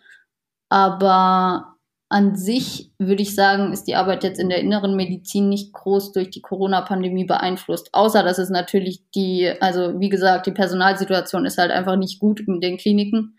Aber 0.70 1.76
an 2.08 2.38
sich 2.38 2.94
würde 3.00 3.22
ich 3.22 3.36
sagen, 3.36 3.74
ist 3.74 3.84
die 3.84 3.96
Arbeit 3.96 4.24
jetzt 4.24 4.40
in 4.40 4.48
der 4.48 4.60
inneren 4.62 4.96
Medizin 4.96 5.50
nicht 5.50 5.74
groß 5.74 6.14
durch 6.14 6.30
die 6.30 6.42
Corona-Pandemie 6.42 7.26
beeinflusst. 7.26 7.90
Außer 7.92 8.24
dass 8.24 8.38
es 8.38 8.50
natürlich 8.50 9.04
die, 9.14 9.52
also 9.60 10.00
wie 10.00 10.10
gesagt, 10.10 10.48
die 10.48 10.52
Personalsituation 10.52 11.46
ist 11.46 11.58
halt 11.58 11.72
einfach 11.72 11.98
nicht 11.98 12.20
gut 12.20 12.40
in 12.40 12.62
den 12.62 12.78
Kliniken 12.78 13.38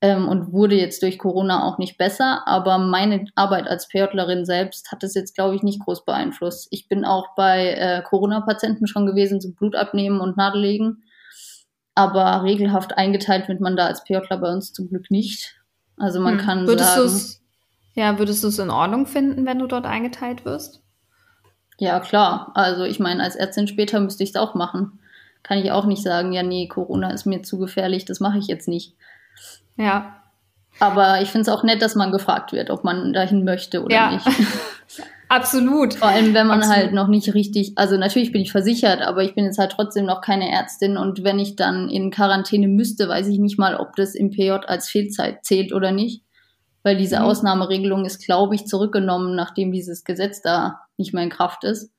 ähm, 0.00 0.28
und 0.28 0.52
wurde 0.52 0.76
jetzt 0.76 1.02
durch 1.02 1.18
Corona 1.18 1.64
auch 1.64 1.78
nicht 1.78 1.98
besser. 1.98 2.46
Aber 2.46 2.78
meine 2.78 3.24
Arbeit 3.34 3.66
als 3.66 3.88
PJlerin 3.88 4.44
selbst 4.44 4.92
hat 4.92 5.02
es 5.02 5.14
jetzt, 5.14 5.34
glaube 5.34 5.56
ich, 5.56 5.62
nicht 5.62 5.80
groß 5.80 6.04
beeinflusst. 6.04 6.68
Ich 6.70 6.88
bin 6.88 7.04
auch 7.04 7.34
bei 7.36 7.72
äh, 7.72 8.02
Corona-Patienten 8.02 8.86
schon 8.86 9.06
gewesen, 9.06 9.40
so 9.40 9.52
Blut 9.52 9.74
abnehmen 9.74 10.20
und 10.20 10.36
Nadellegen. 10.36 11.02
Aber 11.94 12.44
regelhaft 12.44 12.96
eingeteilt 12.96 13.48
wird 13.48 13.60
man 13.60 13.76
da 13.76 13.86
als 13.86 14.04
PJler 14.04 14.38
bei 14.38 14.52
uns 14.52 14.72
zum 14.72 14.88
Glück 14.88 15.10
nicht. 15.10 15.56
Also 15.96 16.20
man 16.20 16.38
hm. 16.38 16.46
kann 16.46 16.66
würdest 16.66 16.94
sagen. 16.94 17.44
Ja, 17.94 18.16
würdest 18.16 18.44
du 18.44 18.48
es 18.48 18.60
in 18.60 18.70
Ordnung 18.70 19.06
finden, 19.06 19.44
wenn 19.44 19.58
du 19.58 19.66
dort 19.66 19.84
eingeteilt 19.84 20.44
wirst? 20.44 20.80
Ja, 21.78 21.98
klar. 21.98 22.52
Also 22.54 22.84
ich 22.84 23.00
meine, 23.00 23.22
als 23.22 23.34
Ärztin 23.34 23.66
später 23.66 23.98
müsste 23.98 24.22
ich 24.22 24.30
es 24.30 24.36
auch 24.36 24.54
machen. 24.54 25.00
Kann 25.42 25.58
ich 25.58 25.72
auch 25.72 25.86
nicht 25.86 26.02
sagen, 26.02 26.32
ja, 26.32 26.44
nee, 26.44 26.68
Corona 26.68 27.10
ist 27.10 27.26
mir 27.26 27.42
zu 27.42 27.58
gefährlich, 27.58 28.04
das 28.04 28.20
mache 28.20 28.38
ich 28.38 28.46
jetzt 28.46 28.68
nicht. 28.68 28.94
Ja. 29.78 30.14
Aber 30.80 31.22
ich 31.22 31.30
finde 31.30 31.50
es 31.50 31.56
auch 31.56 31.64
nett, 31.64 31.82
dass 31.82 31.94
man 31.94 32.12
gefragt 32.12 32.52
wird, 32.52 32.70
ob 32.70 32.84
man 32.84 33.12
dahin 33.12 33.44
möchte 33.44 33.82
oder 33.82 33.94
ja. 33.94 34.10
nicht. 34.10 34.26
Absolut. 35.28 35.94
Vor 35.94 36.08
allem, 36.08 36.32
wenn 36.34 36.46
man 36.46 36.60
Absolut. 36.60 36.76
halt 36.76 36.92
noch 36.94 37.08
nicht 37.08 37.34
richtig, 37.34 37.72
also 37.76 37.96
natürlich 37.96 38.32
bin 38.32 38.40
ich 38.40 38.52
versichert, 38.52 39.02
aber 39.02 39.22
ich 39.22 39.34
bin 39.34 39.44
jetzt 39.44 39.58
halt 39.58 39.72
trotzdem 39.72 40.06
noch 40.06 40.22
keine 40.22 40.50
Ärztin 40.50 40.96
und 40.96 41.22
wenn 41.22 41.38
ich 41.38 41.56
dann 41.56 41.90
in 41.90 42.10
Quarantäne 42.10 42.66
müsste, 42.68 43.08
weiß 43.08 43.28
ich 43.28 43.38
nicht 43.38 43.58
mal, 43.58 43.76
ob 43.76 43.94
das 43.96 44.14
im 44.14 44.30
PJ 44.30 44.50
als 44.66 44.88
Fehlzeit 44.88 45.44
zählt 45.44 45.72
oder 45.72 45.92
nicht. 45.92 46.22
Weil 46.82 46.96
diese 46.96 47.16
mhm. 47.16 47.22
Ausnahmeregelung 47.22 48.04
ist, 48.04 48.24
glaube 48.24 48.54
ich, 48.54 48.66
zurückgenommen, 48.66 49.34
nachdem 49.34 49.72
dieses 49.72 50.04
Gesetz 50.04 50.40
da 50.40 50.80
nicht 50.96 51.12
mehr 51.12 51.24
in 51.24 51.30
Kraft 51.30 51.64
ist. 51.64 51.92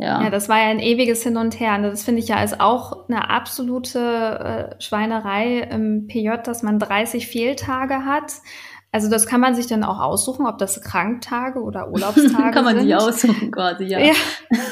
Ja. 0.00 0.22
ja, 0.22 0.30
das 0.30 0.48
war 0.48 0.56
ja 0.58 0.68
ein 0.68 0.78
ewiges 0.78 1.22
Hin 1.22 1.36
und 1.36 1.60
Her. 1.60 1.74
Und 1.74 1.82
das 1.82 2.02
finde 2.02 2.20
ich 2.20 2.28
ja 2.28 2.36
als 2.36 2.58
auch 2.58 3.06
eine 3.08 3.28
absolute 3.28 3.98
äh, 4.78 4.82
Schweinerei 4.82 5.58
im 5.58 6.06
PJ, 6.06 6.30
dass 6.42 6.62
man 6.62 6.78
30 6.78 7.26
Fehltage 7.26 8.06
hat. 8.06 8.32
Also 8.92 9.08
das 9.08 9.26
kann 9.26 9.40
man 9.40 9.54
sich 9.54 9.68
dann 9.68 9.84
auch 9.84 10.00
aussuchen, 10.00 10.46
ob 10.46 10.58
das 10.58 10.82
Kranktage 10.82 11.62
oder 11.62 11.88
Urlaubstage 11.92 12.50
kann 12.50 12.64
man 12.64 12.74
sind. 12.76 12.86
sich 12.86 12.96
aussuchen 12.96 13.50
quasi, 13.52 13.84
ja. 13.84 14.00
ja. 14.00 14.12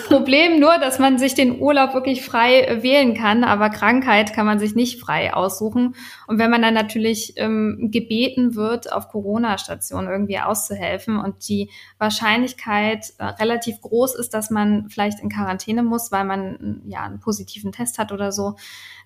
Problem 0.09 0.59
nur, 0.59 0.78
dass 0.78 0.98
man 0.98 1.18
sich 1.18 1.35
den 1.35 1.61
Urlaub 1.61 1.94
wirklich 1.94 2.24
frei 2.24 2.62
äh, 2.62 2.83
wählen 2.83 3.14
kann, 3.14 3.44
aber 3.44 3.70
Krankheit 3.70 4.33
kann 4.33 4.44
man 4.44 4.59
sich 4.59 4.74
nicht 4.74 5.00
frei 5.00 5.33
aussuchen. 5.35 5.94
Und 6.26 6.38
wenn 6.38 6.50
man 6.50 6.62
dann 6.62 6.74
natürlich 6.74 7.35
ähm, 7.37 7.90
gebeten 7.92 8.57
wird, 8.57 8.92
auf 8.92 9.09
Corona-Stationen 9.09 10.09
irgendwie 10.09 10.40
auszuhelfen 10.40 11.18
und 11.20 11.48
die 11.48 11.70
Wahrscheinlichkeit 11.98 13.12
äh, 13.18 13.24
relativ 13.24 13.81
groß 13.81 14.16
ist, 14.16 14.35
dass 14.35 14.50
man 14.50 14.88
vielleicht 14.88 15.20
in 15.20 15.28
Quarantäne 15.28 15.85
muss, 15.85 16.11
weil 16.11 16.24
man 16.24 16.83
ja 16.87 17.02
einen 17.02 17.20
positiven 17.20 17.70
Test 17.70 17.98
hat 17.98 18.11
oder 18.11 18.33
so, 18.33 18.57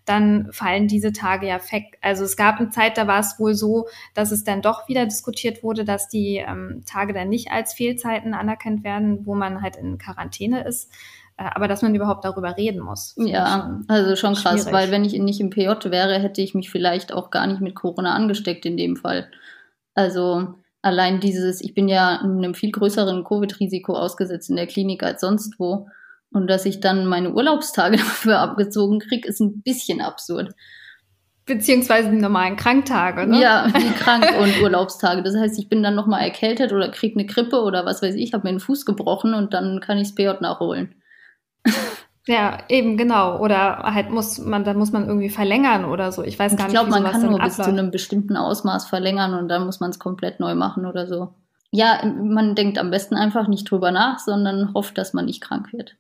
dann 0.05 0.49
fallen 0.53 0.89
diese 0.89 1.13
Tage 1.13 1.47
ja 1.47 1.61
weg. 1.71 1.99
Also 2.01 2.25
es 2.25 2.37
gab 2.37 2.59
eine 2.59 2.71
Zeit, 2.71 2.99
da 2.99 3.07
war 3.07 3.21
es 3.21 3.39
wohl 3.39 3.55
so, 3.55 3.87
dass 4.15 4.33
es 4.33 4.45
dann 4.45 4.63
doch 4.63 4.89
wieder 4.89 5.05
diskutiert 5.05 5.63
wurde, 5.63 5.85
dass 5.85 6.09
die 6.09 6.37
ähm, 6.37 6.83
Tage 6.87 7.13
dann 7.13 7.29
nicht 7.29 7.51
als 7.51 7.75
Fehlzeiten 7.75 8.35
anerkannt 8.35 8.85
werden, 8.85 9.25
wo 9.27 9.35
man 9.35 9.63
halt 9.63 9.77
in 9.77 9.99
Quarantäne 9.99 10.65
ist 10.65 10.91
äh, 11.39 11.45
aber 11.55 11.67
dass 11.67 11.83
man 11.83 11.95
überhaupt 11.95 12.25
darüber 12.25 12.57
reden 12.57 12.81
muss. 12.81 13.15
Ja, 13.17 13.63
schon 13.63 13.85
also 13.89 14.17
schon 14.17 14.35
krass, 14.35 14.63
schwierig. 14.63 14.73
weil 14.73 14.91
wenn 14.91 15.05
ich 15.05 15.19
nicht 15.19 15.41
im 15.41 15.51
PJ 15.51 15.91
wäre, 15.91 16.19
hätte 16.19 16.43
ich 16.43 16.55
mich 16.55 16.71
vielleicht 16.71 17.13
auch 17.13 17.31
gar 17.31 17.47
nicht 17.47 17.61
mit 17.61 17.75
Corona 17.75 18.15
angesteckt 18.15 18.67
in 18.67 18.77
dem 18.77 18.97
Fall. 18.97 19.29
Also 19.95 20.55
allein 20.83 21.21
dieses, 21.21 21.61
ich 21.61 21.75
bin 21.75 21.89
ja 21.89 22.21
einem 22.21 22.55
viel 22.55 22.71
größeren 22.71 23.25
Covid-Risiko 23.25 23.95
ausgesetzt 23.95 24.51
in 24.51 24.57
der 24.57 24.67
Klinik 24.67 25.03
als 25.03 25.21
sonst 25.21 25.59
wo. 25.59 25.89
Und 26.33 26.49
dass 26.49 26.65
ich 26.65 26.81
dann 26.81 27.07
meine 27.07 27.33
Urlaubstage 27.33 27.97
dafür 27.99 28.39
abgezogen 28.39 29.01
kriege, 29.01 29.29
ist 29.29 29.41
ein 29.41 29.63
bisschen 29.63 30.01
absurd. 30.01 30.55
Beziehungsweise 31.45 32.11
die 32.11 32.19
normalen 32.19 32.57
Kranktage, 32.57 33.27
ne? 33.27 33.41
Ja, 33.41 33.67
die 33.77 33.93
Krank- 33.93 34.39
und 34.41 34.63
Urlaubstage. 34.63 35.23
Das 35.23 35.37
heißt, 35.37 35.59
ich 35.59 35.69
bin 35.69 35.83
dann 35.83 35.95
nochmal 35.95 36.23
erkältet 36.23 36.73
oder 36.73 36.89
kriege 36.89 37.19
eine 37.19 37.27
Grippe 37.27 37.63
oder 37.63 37.85
was 37.85 38.03
weiß 38.03 38.15
ich, 38.15 38.33
habe 38.33 38.47
mir 38.47 38.55
den 38.55 38.61
Fuß 38.61 38.87
gebrochen 38.87 39.35
und 39.35 39.53
dann 39.53 39.81
kann 39.81 39.99
ich 39.99 40.09
das 40.09 40.15
PJ 40.15 40.41
nachholen. 40.41 40.95
Ja, 42.29 42.59
eben 42.69 42.97
genau. 42.97 43.41
Oder 43.41 43.79
halt 43.79 44.11
muss 44.11 44.39
man, 44.39 44.63
da 44.63 44.75
muss 44.75 44.93
man 44.93 45.09
irgendwie 45.09 45.31
verlängern 45.31 45.85
oder 45.85 46.13
so. 46.13 46.23
Ich 46.23 46.39
weiß 46.39 46.57
gar 46.57 46.67
ich 46.67 46.73
glaub, 46.73 46.87
nicht, 46.87 46.97
wie 46.97 47.03
man 47.03 47.11
kann 47.11 47.27
nur 47.27 47.41
bis 47.41 47.57
zu 47.57 47.65
einem 47.65 47.91
bestimmten 47.91 48.37
Ausmaß 48.37 48.87
verlängern 48.87 49.35
und 49.35 49.49
dann 49.49 49.67
muss 49.67 49.81
man 49.81 49.91
es 49.91 49.99
komplett 49.99 50.39
neu 50.39 50.55
machen 50.55 50.87
oder 50.87 51.09
so 51.09 51.35
ja, 51.73 52.05
man 52.05 52.55
denkt 52.55 52.79
am 52.79 52.91
besten 52.91 53.15
einfach 53.15 53.49
nicht 53.49 53.71
drüber 53.71 53.91
nach, 53.91 54.19
sondern 54.19 54.75
hofft, 54.75 54.99
dass 54.99 55.15
man 55.15 55.25
nicht 55.25 55.41
krank 55.41 55.73
wird. 55.73 55.97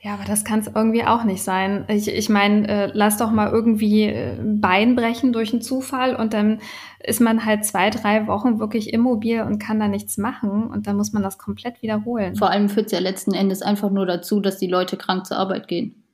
Ja, 0.00 0.12
aber 0.12 0.24
das 0.26 0.44
kann 0.44 0.60
es 0.60 0.66
irgendwie 0.66 1.04
auch 1.04 1.24
nicht 1.24 1.42
sein. 1.42 1.86
Ich, 1.88 2.08
ich 2.08 2.28
meine, 2.28 2.68
äh, 2.68 2.90
lass 2.92 3.16
doch 3.16 3.30
mal 3.30 3.50
irgendwie 3.50 4.02
äh, 4.02 4.36
Bein 4.38 4.96
brechen 4.96 5.32
durch 5.32 5.54
einen 5.54 5.62
Zufall 5.62 6.14
und 6.14 6.34
dann 6.34 6.60
ist 7.02 7.22
man 7.22 7.46
halt 7.46 7.64
zwei, 7.64 7.88
drei 7.88 8.26
Wochen 8.26 8.58
wirklich 8.58 8.92
immobil 8.92 9.40
und 9.40 9.58
kann 9.58 9.80
da 9.80 9.88
nichts 9.88 10.18
machen 10.18 10.66
und 10.66 10.86
dann 10.86 10.96
muss 10.96 11.14
man 11.14 11.22
das 11.22 11.38
komplett 11.38 11.80
wiederholen. 11.80 12.36
Vor 12.36 12.50
allem 12.50 12.68
führt 12.68 12.86
es 12.86 12.92
ja 12.92 12.98
letzten 12.98 13.32
Endes 13.32 13.62
einfach 13.62 13.90
nur 13.90 14.04
dazu, 14.04 14.40
dass 14.40 14.58
die 14.58 14.66
Leute 14.66 14.98
krank 14.98 15.24
zur 15.24 15.38
Arbeit 15.38 15.68
gehen. 15.68 16.04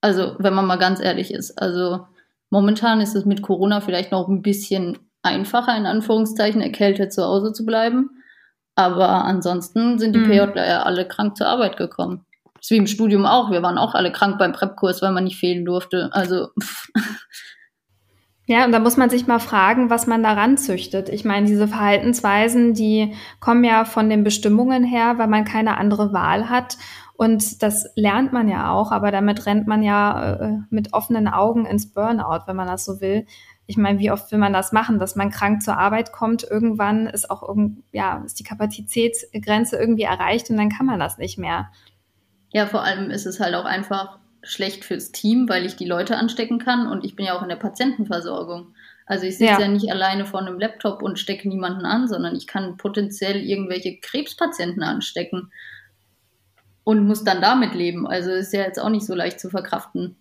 Also, 0.00 0.36
wenn 0.38 0.54
man 0.54 0.66
mal 0.66 0.78
ganz 0.78 1.00
ehrlich 1.00 1.34
ist. 1.34 1.60
Also, 1.60 2.06
momentan 2.50 3.00
ist 3.00 3.16
es 3.16 3.24
mit 3.24 3.42
Corona 3.42 3.80
vielleicht 3.80 4.12
noch 4.12 4.28
ein 4.28 4.42
bisschen 4.42 4.98
einfacher, 5.22 5.76
in 5.76 5.86
Anführungszeichen, 5.86 6.60
erkältet 6.60 7.12
zu 7.12 7.24
Hause 7.24 7.52
zu 7.52 7.64
bleiben. 7.64 8.10
Aber 8.74 9.24
ansonsten 9.24 9.98
sind 9.98 10.14
die 10.14 10.20
mhm. 10.20 10.30
PJler 10.30 10.66
ja 10.66 10.82
alle 10.82 11.06
krank 11.06 11.36
zur 11.36 11.46
Arbeit 11.46 11.76
gekommen. 11.76 12.24
Das 12.54 12.66
ist 12.66 12.70
wie 12.70 12.76
im 12.76 12.86
Studium 12.86 13.26
auch. 13.26 13.50
Wir 13.50 13.62
waren 13.62 13.78
auch 13.78 13.94
alle 13.94 14.12
krank 14.12 14.38
beim 14.38 14.52
Prep-Kurs, 14.52 15.02
weil 15.02 15.12
man 15.12 15.24
nicht 15.24 15.38
fehlen 15.38 15.64
durfte. 15.64 16.10
Also. 16.12 16.48
Ja, 18.46 18.64
und 18.64 18.72
da 18.72 18.80
muss 18.80 18.96
man 18.96 19.08
sich 19.08 19.28
mal 19.28 19.38
fragen, 19.38 19.88
was 19.88 20.08
man 20.08 20.22
daran 20.22 20.58
züchtet. 20.58 21.08
Ich 21.08 21.24
meine, 21.24 21.46
diese 21.46 21.68
Verhaltensweisen, 21.68 22.74
die 22.74 23.14
kommen 23.38 23.62
ja 23.62 23.84
von 23.84 24.10
den 24.10 24.24
Bestimmungen 24.24 24.82
her, 24.82 25.14
weil 25.16 25.28
man 25.28 25.44
keine 25.44 25.78
andere 25.78 26.12
Wahl 26.12 26.50
hat. 26.50 26.76
Und 27.14 27.62
das 27.62 27.86
lernt 27.94 28.32
man 28.32 28.48
ja 28.48 28.72
auch, 28.72 28.90
aber 28.90 29.12
damit 29.12 29.46
rennt 29.46 29.68
man 29.68 29.82
ja 29.82 30.34
äh, 30.34 30.58
mit 30.70 30.92
offenen 30.92 31.28
Augen 31.28 31.66
ins 31.66 31.92
Burnout, 31.92 32.42
wenn 32.46 32.56
man 32.56 32.66
das 32.66 32.84
so 32.84 33.00
will 33.00 33.26
ich 33.66 33.76
meine, 33.76 33.98
wie 33.98 34.10
oft 34.10 34.30
will 34.32 34.38
man 34.38 34.52
das 34.52 34.72
machen, 34.72 34.98
dass 34.98 35.16
man 35.16 35.30
krank 35.30 35.62
zur 35.62 35.78
Arbeit 35.78 36.12
kommt? 36.12 36.42
Irgendwann 36.42 37.06
ist 37.06 37.30
auch 37.30 37.46
irgend, 37.46 37.82
ja, 37.92 38.22
ist 38.24 38.38
die 38.38 38.44
Kapazitätsgrenze 38.44 39.76
irgendwie 39.76 40.02
erreicht 40.02 40.50
und 40.50 40.56
dann 40.56 40.68
kann 40.68 40.86
man 40.86 41.00
das 41.00 41.18
nicht 41.18 41.38
mehr. 41.38 41.70
Ja, 42.52 42.66
vor 42.66 42.82
allem 42.82 43.10
ist 43.10 43.26
es 43.26 43.40
halt 43.40 43.54
auch 43.54 43.64
einfach 43.64 44.18
schlecht 44.42 44.84
fürs 44.84 45.12
Team, 45.12 45.48
weil 45.48 45.64
ich 45.64 45.76
die 45.76 45.86
Leute 45.86 46.16
anstecken 46.16 46.58
kann 46.58 46.86
und 46.88 47.04
ich 47.04 47.16
bin 47.16 47.26
ja 47.26 47.36
auch 47.36 47.42
in 47.42 47.48
der 47.48 47.56
Patientenversorgung. 47.56 48.74
Also 49.06 49.26
ich 49.26 49.38
sitze 49.38 49.52
ja. 49.52 49.60
ja 49.60 49.68
nicht 49.68 49.90
alleine 49.90 50.26
vor 50.26 50.40
einem 50.40 50.58
Laptop 50.58 51.02
und 51.02 51.18
stecke 51.18 51.48
niemanden 51.48 51.84
an, 51.84 52.08
sondern 52.08 52.34
ich 52.34 52.46
kann 52.46 52.76
potenziell 52.76 53.36
irgendwelche 53.36 53.98
Krebspatienten 54.00 54.82
anstecken 54.82 55.52
und 56.84 57.06
muss 57.06 57.24
dann 57.24 57.40
damit 57.40 57.74
leben. 57.74 58.06
Also 58.06 58.30
ist 58.30 58.52
ja 58.52 58.62
jetzt 58.62 58.80
auch 58.80 58.88
nicht 58.88 59.06
so 59.06 59.14
leicht 59.14 59.40
zu 59.40 59.50
verkraften. 59.50 60.16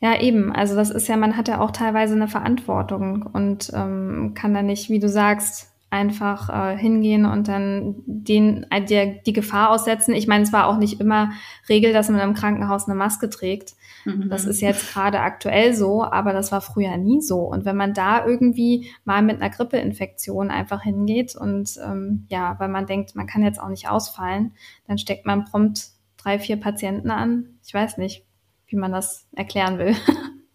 Ja, 0.00 0.20
eben. 0.20 0.52
Also 0.52 0.74
das 0.76 0.90
ist 0.90 1.08
ja, 1.08 1.16
man 1.16 1.36
hat 1.36 1.48
ja 1.48 1.60
auch 1.60 1.70
teilweise 1.70 2.14
eine 2.14 2.28
Verantwortung 2.28 3.22
und 3.22 3.70
ähm, 3.74 4.32
kann 4.34 4.52
da 4.52 4.62
nicht, 4.62 4.90
wie 4.90 4.98
du 4.98 5.08
sagst, 5.08 5.74
einfach 5.94 6.50
äh, 6.50 6.76
hingehen 6.76 7.24
und 7.24 7.46
dann 7.46 7.94
den, 8.04 8.66
äh, 8.70 8.84
der, 8.84 9.06
die 9.06 9.32
Gefahr 9.32 9.70
aussetzen. 9.70 10.12
Ich 10.12 10.26
meine, 10.26 10.42
es 10.42 10.52
war 10.52 10.66
auch 10.66 10.76
nicht 10.76 11.00
immer 11.00 11.30
Regel, 11.68 11.92
dass 11.92 12.08
man 12.08 12.20
im 12.20 12.34
Krankenhaus 12.34 12.86
eine 12.86 12.96
Maske 12.96 13.30
trägt. 13.30 13.74
Mhm. 14.04 14.28
Das 14.28 14.44
ist 14.44 14.60
jetzt 14.60 14.92
gerade 14.92 15.20
aktuell 15.20 15.72
so, 15.72 16.02
aber 16.02 16.32
das 16.32 16.50
war 16.50 16.60
früher 16.60 16.96
nie 16.96 17.22
so. 17.22 17.42
Und 17.42 17.64
wenn 17.64 17.76
man 17.76 17.94
da 17.94 18.26
irgendwie 18.26 18.90
mal 19.04 19.22
mit 19.22 19.40
einer 19.40 19.50
Grippeinfektion 19.50 20.50
einfach 20.50 20.82
hingeht 20.82 21.36
und 21.36 21.78
ähm, 21.82 22.26
ja, 22.28 22.56
weil 22.58 22.68
man 22.68 22.86
denkt, 22.86 23.14
man 23.14 23.28
kann 23.28 23.44
jetzt 23.44 23.60
auch 23.60 23.68
nicht 23.68 23.88
ausfallen, 23.88 24.52
dann 24.88 24.98
steckt 24.98 25.26
man 25.26 25.44
prompt 25.44 25.90
drei, 26.16 26.40
vier 26.40 26.56
Patienten 26.56 27.10
an. 27.12 27.58
Ich 27.64 27.72
weiß 27.72 27.98
nicht 27.98 28.24
wie 28.74 28.78
man 28.78 28.92
das 28.92 29.26
erklären 29.34 29.78
will. 29.78 29.96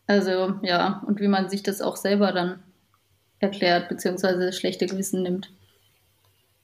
Also 0.08 0.56
ja, 0.64 1.04
und 1.06 1.20
wie 1.20 1.28
man 1.28 1.50
sich 1.50 1.62
das 1.62 1.84
auch 1.84 1.96
selber 1.96 2.32
dann 2.32 2.64
erklärt, 3.38 3.90
beziehungsweise 3.90 4.44
das 4.44 4.58
schlechte 4.58 4.88
Gewissen 4.88 5.22
nimmt. 5.22 5.52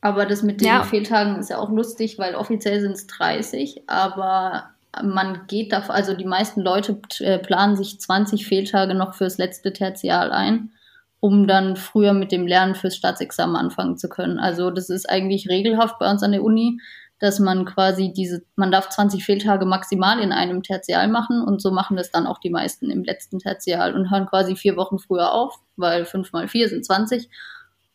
Aber 0.01 0.25
das 0.25 0.41
mit 0.41 0.61
den 0.61 0.67
ja. 0.69 0.81
Fehltagen 0.81 1.35
ist 1.35 1.51
ja 1.51 1.59
auch 1.59 1.69
lustig, 1.69 2.17
weil 2.17 2.33
offiziell 2.33 2.81
sind 2.81 2.93
es 2.93 3.05
30, 3.05 3.83
aber 3.85 4.71
man 5.03 5.45
geht 5.45 5.73
davon, 5.73 5.93
also 5.93 6.15
die 6.15 6.25
meisten 6.25 6.59
Leute 6.59 6.99
äh, 7.19 7.37
planen 7.37 7.75
sich 7.75 7.99
20 7.99 8.47
Fehltage 8.47 8.95
noch 8.95 9.13
fürs 9.13 9.37
letzte 9.37 9.71
Tertial 9.71 10.31
ein, 10.31 10.71
um 11.19 11.45
dann 11.45 11.75
früher 11.75 12.13
mit 12.13 12.31
dem 12.31 12.47
Lernen 12.47 12.73
fürs 12.73 12.95
Staatsexamen 12.95 13.55
anfangen 13.55 13.95
zu 13.95 14.09
können. 14.09 14.39
Also 14.39 14.71
das 14.71 14.89
ist 14.89 15.07
eigentlich 15.07 15.49
regelhaft 15.49 15.99
bei 15.99 16.09
uns 16.09 16.23
an 16.23 16.31
der 16.31 16.43
Uni 16.43 16.79
dass 17.19 17.39
man 17.39 17.65
quasi 17.65 18.11
diese, 18.11 18.43
man 18.55 18.71
darf 18.71 18.89
20 18.89 19.23
Fehltage 19.23 19.65
maximal 19.65 20.19
in 20.19 20.31
einem 20.31 20.63
Tertial 20.63 21.07
machen 21.07 21.41
und 21.41 21.61
so 21.61 21.71
machen 21.71 21.97
das 21.97 22.11
dann 22.11 22.27
auch 22.27 22.39
die 22.39 22.49
meisten 22.49 22.89
im 22.89 23.03
letzten 23.03 23.39
Tertial 23.39 23.95
und 23.95 24.11
hören 24.11 24.25
quasi 24.25 24.55
vier 24.55 24.75
Wochen 24.75 24.99
früher 24.99 25.31
auf, 25.31 25.55
weil 25.77 26.05
fünf 26.05 26.33
mal 26.33 26.47
vier 26.47 26.67
sind 26.67 26.85
20. 26.85 27.29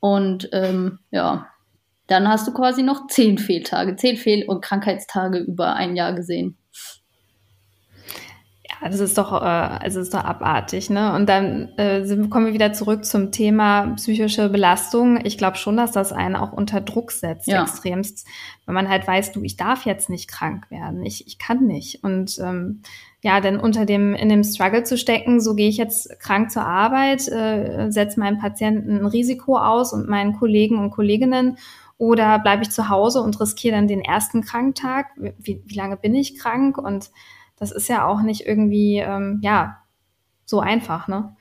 Und 0.01 0.49
ähm, 0.53 1.01
ja, 1.11 1.47
dann 2.07 2.29
hast 2.29 2.49
du 2.49 2.53
quasi 2.53 2.83
noch 2.83 3.07
zehn 3.09 3.39
Fehltage, 3.39 3.97
zehn 3.97 4.17
Fehl- 4.17 4.49
und 4.49 4.63
Krankheitstage 4.63 5.39
über 5.39 5.75
ein 5.75 5.97
Jahr 5.97 6.15
gesehen 6.15 6.57
das 8.89 9.01
ist 9.01 9.19
doch, 9.19 9.33
äh, 9.33 9.45
also 9.45 10.01
ist 10.01 10.15
doch 10.15 10.25
abartig, 10.25 10.89
ne? 10.89 11.15
Und 11.15 11.29
dann 11.29 11.69
äh, 11.77 12.05
sind, 12.05 12.31
kommen 12.31 12.47
wir 12.47 12.55
wieder 12.55 12.73
zurück 12.73 13.05
zum 13.05 13.31
Thema 13.31 13.93
psychische 13.97 14.49
Belastung. 14.49 15.19
Ich 15.25 15.37
glaube 15.37 15.57
schon, 15.57 15.77
dass 15.77 15.93
das 15.93 16.13
einen 16.13 16.37
auch 16.37 16.53
unter 16.53 16.81
Druck 16.81 17.13
setzt, 17.13 17.47
ja. 17.47 17.63
extremst, 17.63 18.27
wenn 18.67 18.75
man 18.75 18.89
halt 18.89 19.07
weiß, 19.07 19.33
du, 19.33 19.43
ich 19.43 19.57
darf 19.57 19.85
jetzt 19.85 20.09
nicht 20.09 20.29
krank 20.29 20.71
werden, 20.71 21.05
ich, 21.05 21.27
ich 21.27 21.39
kann 21.39 21.67
nicht. 21.67 22.03
Und 22.05 22.39
ähm, 22.39 22.81
ja, 23.23 23.41
denn 23.41 23.61
unter 23.61 23.85
dem, 23.85 24.15
in 24.15 24.31
dem 24.31 24.45
Struggle 24.45 24.85
zu 24.85 24.97
stecken, 24.97 25.41
so 25.41 25.55
gehe 25.55 25.69
ich 25.69 25.77
jetzt 25.77 26.19
krank 26.21 26.51
zur 26.51 26.65
Arbeit, 26.65 27.29
äh, 27.29 27.91
setze 27.91 28.19
meinem 28.19 28.39
Patienten 28.39 28.99
ein 28.99 29.07
Risiko 29.07 29.59
aus 29.59 29.93
und 29.93 30.09
meinen 30.09 30.39
Kollegen 30.39 30.79
und 30.79 30.91
Kolleginnen 30.91 31.59
oder 31.99 32.39
bleibe 32.39 32.63
ich 32.63 32.71
zu 32.71 32.89
Hause 32.89 33.21
und 33.21 33.39
riskiere 33.43 33.77
dann 33.77 33.87
den 33.87 34.01
ersten 34.01 34.41
Kranktag? 34.41 35.09
Wie, 35.17 35.63
wie 35.67 35.75
lange 35.75 35.99
bin 35.99 36.15
ich 36.15 36.39
krank? 36.39 36.79
Und 36.79 37.11
das 37.61 37.71
ist 37.71 37.89
ja 37.89 38.07
auch 38.07 38.23
nicht 38.23 38.47
irgendwie, 38.47 38.99
ähm, 38.99 39.39
ja, 39.43 39.77
so 40.47 40.59
einfach, 40.61 41.07
ne? 41.07 41.37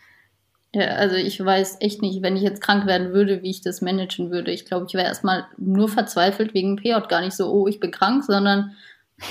Ja, 0.73 0.85
also 0.89 1.15
ich 1.15 1.43
weiß 1.43 1.77
echt 1.79 2.03
nicht, 2.03 2.21
wenn 2.21 2.35
ich 2.35 2.43
jetzt 2.43 2.61
krank 2.61 2.85
werden 2.85 3.11
würde, 3.11 3.41
wie 3.41 3.49
ich 3.49 3.61
das 3.61 3.81
managen 3.81 4.29
würde. 4.29 4.51
Ich 4.51 4.65
glaube, 4.65 4.85
ich 4.87 4.93
wäre 4.93 5.07
erstmal 5.07 5.45
nur 5.57 5.89
verzweifelt 5.89 6.53
wegen 6.53 6.75
PJ. 6.75 6.93
Gar 7.07 7.21
nicht 7.21 7.35
so, 7.35 7.51
oh, 7.51 7.67
ich 7.67 7.79
bin 7.79 7.89
krank, 7.89 8.23
sondern, 8.23 8.75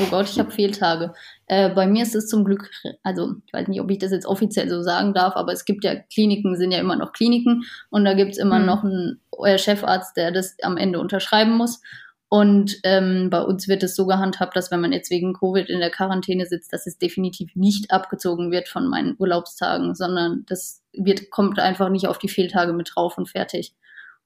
oh 0.01 0.07
Gott, 0.11 0.29
ich 0.29 0.39
habe 0.41 0.51
Fehltage. 0.51 1.13
Äh, 1.47 1.69
bei 1.69 1.87
mir 1.87 2.03
ist 2.03 2.17
es 2.17 2.27
zum 2.27 2.45
Glück, 2.45 2.69
also 3.05 3.35
ich 3.47 3.53
weiß 3.53 3.69
nicht, 3.69 3.81
ob 3.81 3.91
ich 3.91 3.99
das 3.99 4.11
jetzt 4.11 4.27
offiziell 4.27 4.69
so 4.69 4.83
sagen 4.83 5.15
darf, 5.15 5.37
aber 5.37 5.53
es 5.53 5.65
gibt 5.65 5.85
ja 5.85 5.95
Kliniken, 5.95 6.57
sind 6.57 6.73
ja 6.73 6.81
immer 6.81 6.97
noch 6.97 7.13
Kliniken 7.13 7.63
und 7.91 8.05
da 8.05 8.15
gibt 8.15 8.33
es 8.33 8.39
immer 8.39 8.59
mhm. 8.59 8.67
noch 8.67 8.83
einen 8.83 9.21
Chefarzt, 9.59 10.17
der 10.17 10.33
das 10.33 10.57
am 10.63 10.77
Ende 10.77 10.99
unterschreiben 10.99 11.53
muss. 11.53 11.83
Und 12.31 12.79
ähm, 12.85 13.31
bei 13.31 13.41
uns 13.41 13.69
wird 13.69 13.83
es 13.83 13.97
so 13.97 14.07
gehandhabt, 14.07 14.55
dass 14.55 14.71
wenn 14.71 14.83
man 14.83 14.93
jetzt 14.93 15.11
wegen 15.11 15.33
Covid 15.33 15.69
in 15.71 15.81
der 15.81 15.91
Quarantäne 15.91 16.45
sitzt, 16.45 16.73
dass 16.75 16.87
es 16.87 16.99
definitiv 16.99 17.57
nicht 17.57 17.91
abgezogen 17.91 18.51
wird 18.51 18.69
von 18.69 18.87
meinen 18.87 19.17
Urlaubstagen, 19.19 19.95
sondern 19.95 20.45
das 20.47 20.83
wird, 20.93 21.31
kommt 21.31 21.59
einfach 21.59 21.89
nicht 21.89 22.07
auf 22.07 22.19
die 22.19 22.29
Fehltage 22.29 22.75
mit 22.75 22.93
drauf 22.95 23.17
und 23.17 23.31
fertig. 23.31 23.75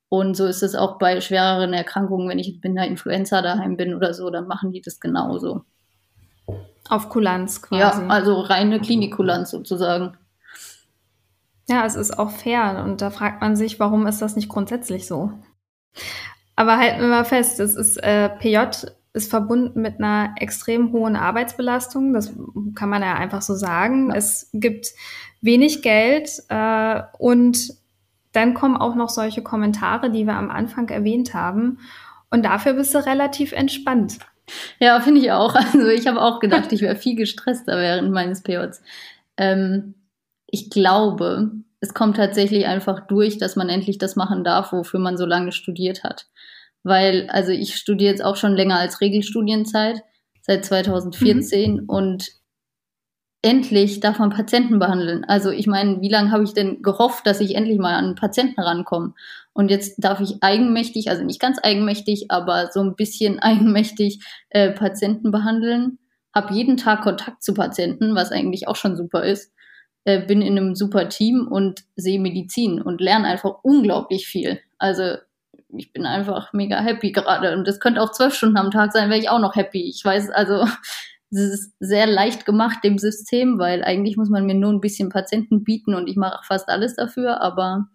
Und 0.08 0.36
so 0.36 0.46
ist 0.46 0.64
es 0.64 0.74
auch 0.74 0.98
bei 0.98 1.20
schwereren 1.20 1.72
Erkrankungen, 1.72 2.28
wenn 2.28 2.40
ich 2.40 2.54
mit 2.54 2.64
einer 2.66 2.86
Influenza 2.86 3.40
daheim 3.40 3.76
bin 3.76 3.94
oder 3.94 4.12
so, 4.12 4.30
dann 4.30 4.48
machen 4.48 4.72
die 4.72 4.82
das 4.82 4.98
genauso. 4.98 5.62
Auf 6.88 7.08
Kulanz 7.08 7.62
quasi. 7.62 8.02
Ja, 8.02 8.08
also 8.08 8.40
reine 8.40 8.80
Klinikkulanz 8.80 9.52
sozusagen. 9.52 10.16
Ja, 11.68 11.86
es 11.86 11.94
ist 11.94 12.18
auch 12.18 12.30
fair 12.30 12.82
und 12.84 13.00
da 13.00 13.10
fragt 13.10 13.40
man 13.40 13.54
sich, 13.54 13.78
warum 13.78 14.06
ist 14.08 14.20
das 14.20 14.34
nicht 14.34 14.48
grundsätzlich 14.48 15.06
so? 15.06 15.32
Aber 16.62 16.78
halten 16.78 17.00
wir 17.00 17.08
mal 17.08 17.24
fest, 17.24 17.58
es 17.58 17.74
ist 17.74 17.96
äh, 17.96 18.28
PJ 18.28 18.86
ist 19.14 19.28
verbunden 19.28 19.82
mit 19.82 19.98
einer 19.98 20.32
extrem 20.38 20.92
hohen 20.92 21.16
Arbeitsbelastung. 21.16 22.14
Das 22.14 22.32
kann 22.76 22.88
man 22.88 23.02
ja 23.02 23.14
einfach 23.14 23.42
so 23.42 23.56
sagen. 23.56 24.10
Ja. 24.10 24.14
Es 24.14 24.48
gibt 24.52 24.86
wenig 25.40 25.82
Geld 25.82 26.30
äh, 26.50 27.02
und 27.18 27.74
dann 28.30 28.54
kommen 28.54 28.76
auch 28.76 28.94
noch 28.94 29.08
solche 29.08 29.42
Kommentare, 29.42 30.08
die 30.08 30.24
wir 30.24 30.34
am 30.34 30.52
Anfang 30.52 30.88
erwähnt 30.88 31.34
haben. 31.34 31.80
Und 32.30 32.44
dafür 32.44 32.74
bist 32.74 32.94
du 32.94 33.04
relativ 33.04 33.50
entspannt. 33.50 34.18
Ja, 34.78 35.00
finde 35.00 35.20
ich 35.20 35.32
auch. 35.32 35.54
Also 35.74 35.88
ich 35.88 36.06
habe 36.06 36.22
auch 36.22 36.38
gedacht, 36.38 36.70
ich 36.70 36.80
wäre 36.80 36.94
viel 36.94 37.16
gestresster 37.16 37.76
während 37.76 38.12
meines 38.12 38.44
PJs. 38.44 38.80
Ähm, 39.36 39.94
ich 40.46 40.70
glaube, 40.70 41.50
es 41.80 41.92
kommt 41.92 42.18
tatsächlich 42.18 42.66
einfach 42.66 43.08
durch, 43.08 43.38
dass 43.38 43.56
man 43.56 43.68
endlich 43.68 43.98
das 43.98 44.14
machen 44.14 44.44
darf, 44.44 44.72
wofür 44.72 45.00
man 45.00 45.16
so 45.16 45.26
lange 45.26 45.50
studiert 45.50 46.04
hat. 46.04 46.28
Weil, 46.82 47.28
also 47.30 47.52
ich 47.52 47.76
studiere 47.76 48.10
jetzt 48.10 48.24
auch 48.24 48.36
schon 48.36 48.54
länger 48.54 48.78
als 48.78 49.00
Regelstudienzeit, 49.00 50.02
seit 50.40 50.64
2014 50.64 51.74
mhm. 51.74 51.84
und 51.86 52.28
endlich 53.42 54.00
darf 54.00 54.18
man 54.18 54.30
Patienten 54.30 54.78
behandeln. 54.78 55.24
Also 55.24 55.50
ich 55.50 55.66
meine, 55.66 56.00
wie 56.00 56.08
lange 56.08 56.30
habe 56.30 56.44
ich 56.44 56.54
denn 56.54 56.82
gehofft, 56.82 57.26
dass 57.26 57.40
ich 57.40 57.54
endlich 57.54 57.78
mal 57.78 57.94
an 57.94 58.14
Patienten 58.14 58.60
rankomme? 58.60 59.14
Und 59.52 59.70
jetzt 59.70 59.96
darf 59.98 60.20
ich 60.20 60.42
eigenmächtig, 60.42 61.10
also 61.10 61.24
nicht 61.24 61.40
ganz 61.40 61.58
eigenmächtig, 61.62 62.30
aber 62.30 62.70
so 62.72 62.80
ein 62.80 62.94
bisschen 62.96 63.38
eigenmächtig 63.40 64.20
äh, 64.50 64.70
Patienten 64.70 65.30
behandeln. 65.30 65.98
Hab 66.34 66.50
jeden 66.50 66.76
Tag 66.76 67.02
Kontakt 67.02 67.42
zu 67.42 67.52
Patienten, 67.52 68.14
was 68.14 68.32
eigentlich 68.32 68.66
auch 68.66 68.76
schon 68.76 68.96
super 68.96 69.24
ist 69.24 69.52
äh, 70.04 70.20
bin 70.20 70.42
in 70.42 70.58
einem 70.58 70.74
super 70.74 71.08
Team 71.08 71.46
und 71.48 71.84
sehe 71.96 72.20
Medizin 72.20 72.80
und 72.80 73.00
lerne 73.00 73.26
einfach 73.26 73.58
unglaublich 73.62 74.26
viel. 74.26 74.60
Also 74.78 75.16
ich 75.76 75.92
bin 75.92 76.06
einfach 76.06 76.52
mega 76.52 76.80
happy 76.80 77.12
gerade. 77.12 77.54
Und 77.54 77.66
das 77.66 77.80
könnte 77.80 78.02
auch 78.02 78.12
zwölf 78.12 78.34
Stunden 78.34 78.56
am 78.56 78.70
Tag 78.70 78.92
sein, 78.92 79.08
wäre 79.08 79.20
ich 79.20 79.28
auch 79.28 79.38
noch 79.38 79.56
happy. 79.56 79.82
Ich 79.88 80.04
weiß, 80.04 80.30
also 80.30 80.64
es 81.30 81.40
ist 81.40 81.72
sehr 81.80 82.06
leicht 82.06 82.44
gemacht, 82.44 82.84
dem 82.84 82.98
System, 82.98 83.58
weil 83.58 83.82
eigentlich 83.84 84.16
muss 84.16 84.28
man 84.28 84.46
mir 84.46 84.54
nur 84.54 84.72
ein 84.72 84.80
bisschen 84.80 85.08
Patienten 85.08 85.64
bieten 85.64 85.94
und 85.94 86.08
ich 86.08 86.16
mache 86.16 86.44
fast 86.44 86.68
alles 86.68 86.96
dafür, 86.96 87.40
aber 87.40 87.88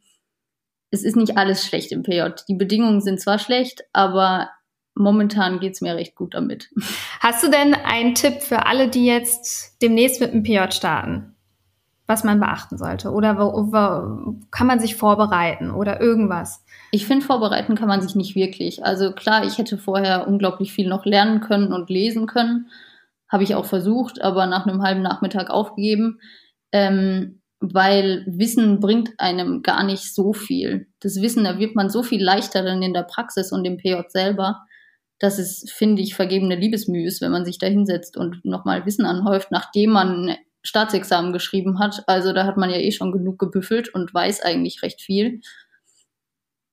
es 0.90 1.04
ist 1.04 1.16
nicht 1.16 1.38
alles 1.38 1.66
schlecht 1.66 1.92
im 1.92 2.04
PJ. 2.04 2.22
Die 2.48 2.56
Bedingungen 2.56 3.02
sind 3.02 3.20
zwar 3.20 3.40
schlecht, 3.40 3.84
aber 3.94 4.50
momentan 4.96 5.60
geht's 5.60 5.82
mir 5.82 5.96
recht 5.96 6.16
gut 6.16 6.34
damit. 6.34 6.72
Hast 7.20 7.44
du 7.44 7.50
denn 7.50 7.74
einen 7.74 8.16
Tipp 8.16 8.42
für 8.42 8.66
alle, 8.66 8.90
die 8.90 9.06
jetzt 9.06 9.82
demnächst 9.82 10.22
mit 10.22 10.34
dem 10.34 10.44
PJ 10.44 10.72
starten? 10.72 11.36
was 12.08 12.24
man 12.24 12.40
beachten 12.40 12.78
sollte? 12.78 13.12
Oder 13.12 13.38
wo, 13.38 13.72
wo, 13.72 14.40
kann 14.50 14.66
man 14.66 14.80
sich 14.80 14.96
vorbereiten 14.96 15.72
oder 15.72 16.00
irgendwas? 16.00 16.64
Ich 16.92 17.06
finde, 17.06 17.26
vorbereiten 17.26 17.76
kann 17.76 17.88
man 17.88 18.02
sich 18.02 18.16
nicht 18.16 18.36
wirklich. 18.36 18.84
Also 18.86 19.12
klar, 19.12 19.46
ich 19.46 19.58
hätte 19.58 19.78
vorher 19.78 20.28
unglaublich 20.28 20.72
viel 20.72 20.88
noch 20.88 21.06
lernen 21.06 21.42
können 21.42 21.74
und 21.74 21.90
lesen 21.90 22.28
können. 22.28 22.70
Habe 23.30 23.44
ich 23.44 23.56
auch 23.56 23.66
versucht, 23.66 24.22
aber 24.22 24.46
nach 24.46 24.66
einem 24.66 24.82
halben 24.82 25.02
Nachmittag 25.02 25.50
aufgegeben. 25.50 26.20
Ähm, 26.72 27.42
weil 27.60 28.24
Wissen 28.28 28.80
bringt 28.80 29.20
einem 29.20 29.64
gar 29.64 29.84
nicht 29.84 30.14
so 30.14 30.34
viel. 30.34 30.88
Das 31.00 31.22
Wissen 31.22 31.46
erwirbt 31.46 31.76
man 31.76 31.90
so 31.90 32.04
viel 32.04 32.24
leichter 32.24 32.64
dann 32.64 32.84
in 32.84 32.94
der 32.94 33.04
Praxis 33.04 33.52
und 33.52 33.66
im 33.66 33.78
PJ 33.78 33.96
selber, 34.10 34.62
dass 35.20 35.40
es, 35.40 35.66
finde 35.72 36.04
ich, 36.04 36.14
vergebene 36.14 36.56
Liebesmühe 36.56 37.08
ist, 37.08 37.22
wenn 37.22 37.32
man 37.32 37.46
sich 37.46 37.58
da 37.58 37.66
hinsetzt 37.66 38.16
und 38.16 38.46
nochmal 38.46 38.86
Wissen 38.86 39.06
anhäuft, 39.06 39.50
nachdem 39.52 39.92
man 39.92 40.36
Staatsexamen 40.62 41.34
geschrieben 41.34 41.80
hat. 41.80 42.04
Also 42.08 42.34
da 42.34 42.46
hat 42.46 42.58
man 42.58 42.70
ja 42.70 42.78
eh 42.78 42.92
schon 42.92 43.12
genug 43.12 43.40
gebüffelt 43.40 43.94
und 43.94 44.14
weiß 44.14 44.42
eigentlich 44.42 44.84
recht 44.84 45.02
viel. 45.02 45.42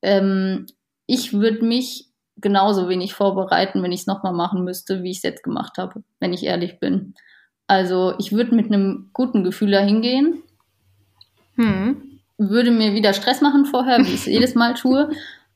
Ähm, 0.05 0.67
ich 1.07 1.33
würde 1.33 1.65
mich 1.65 2.11
genauso 2.37 2.89
wenig 2.89 3.15
vorbereiten, 3.15 3.83
wenn 3.83 3.93
ich 3.93 4.01
es 4.01 4.07
nochmal 4.07 4.33
machen 4.33 4.65
müsste, 4.65 5.03
wie 5.03 5.11
ich 5.11 5.19
es 5.19 5.23
jetzt 5.23 5.43
gemacht 5.43 5.79
habe, 5.79 6.03
wenn 6.21 6.33
ich 6.33 6.45
ehrlich 6.45 6.79
bin. 6.79 7.15
Also 7.67 8.15
ich 8.19 8.33
würde 8.33 8.55
mit 8.55 8.67
einem 8.67 9.11
guten 9.13 9.45
Gefühl 9.45 9.71
da 9.71 9.81
hingehen, 9.81 10.43
hm. 11.55 12.21
würde 12.37 12.71
mir 12.71 12.93
wieder 12.95 13.15
Stress 13.15 13.41
machen 13.41 13.65
vorher, 13.65 13.99
wie 13.99 14.13
ich 14.13 14.21
es 14.21 14.27
jedes 14.27 14.55
Mal 14.55 14.75
tue. 14.75 15.11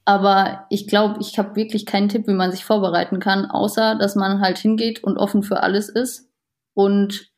Aber 0.05 0.65
ich 0.71 0.87
glaube, 0.87 1.19
ich 1.21 1.39
habe 1.39 1.55
wirklich 1.55 1.85
keinen 1.85 2.09
Tipp, 2.09 2.27
wie 2.27 2.33
man 2.33 2.51
sich 2.51 2.65
vorbereiten 2.65 3.21
kann, 3.21 3.45
außer 3.45 3.97
dass 3.97 4.15
man 4.15 4.41
halt 4.41 4.57
hingeht 4.57 5.05
und 5.05 5.19
offen 5.19 5.43
für 5.43 5.63
alles 5.63 5.91
ist 5.91 6.31
und 6.73 7.31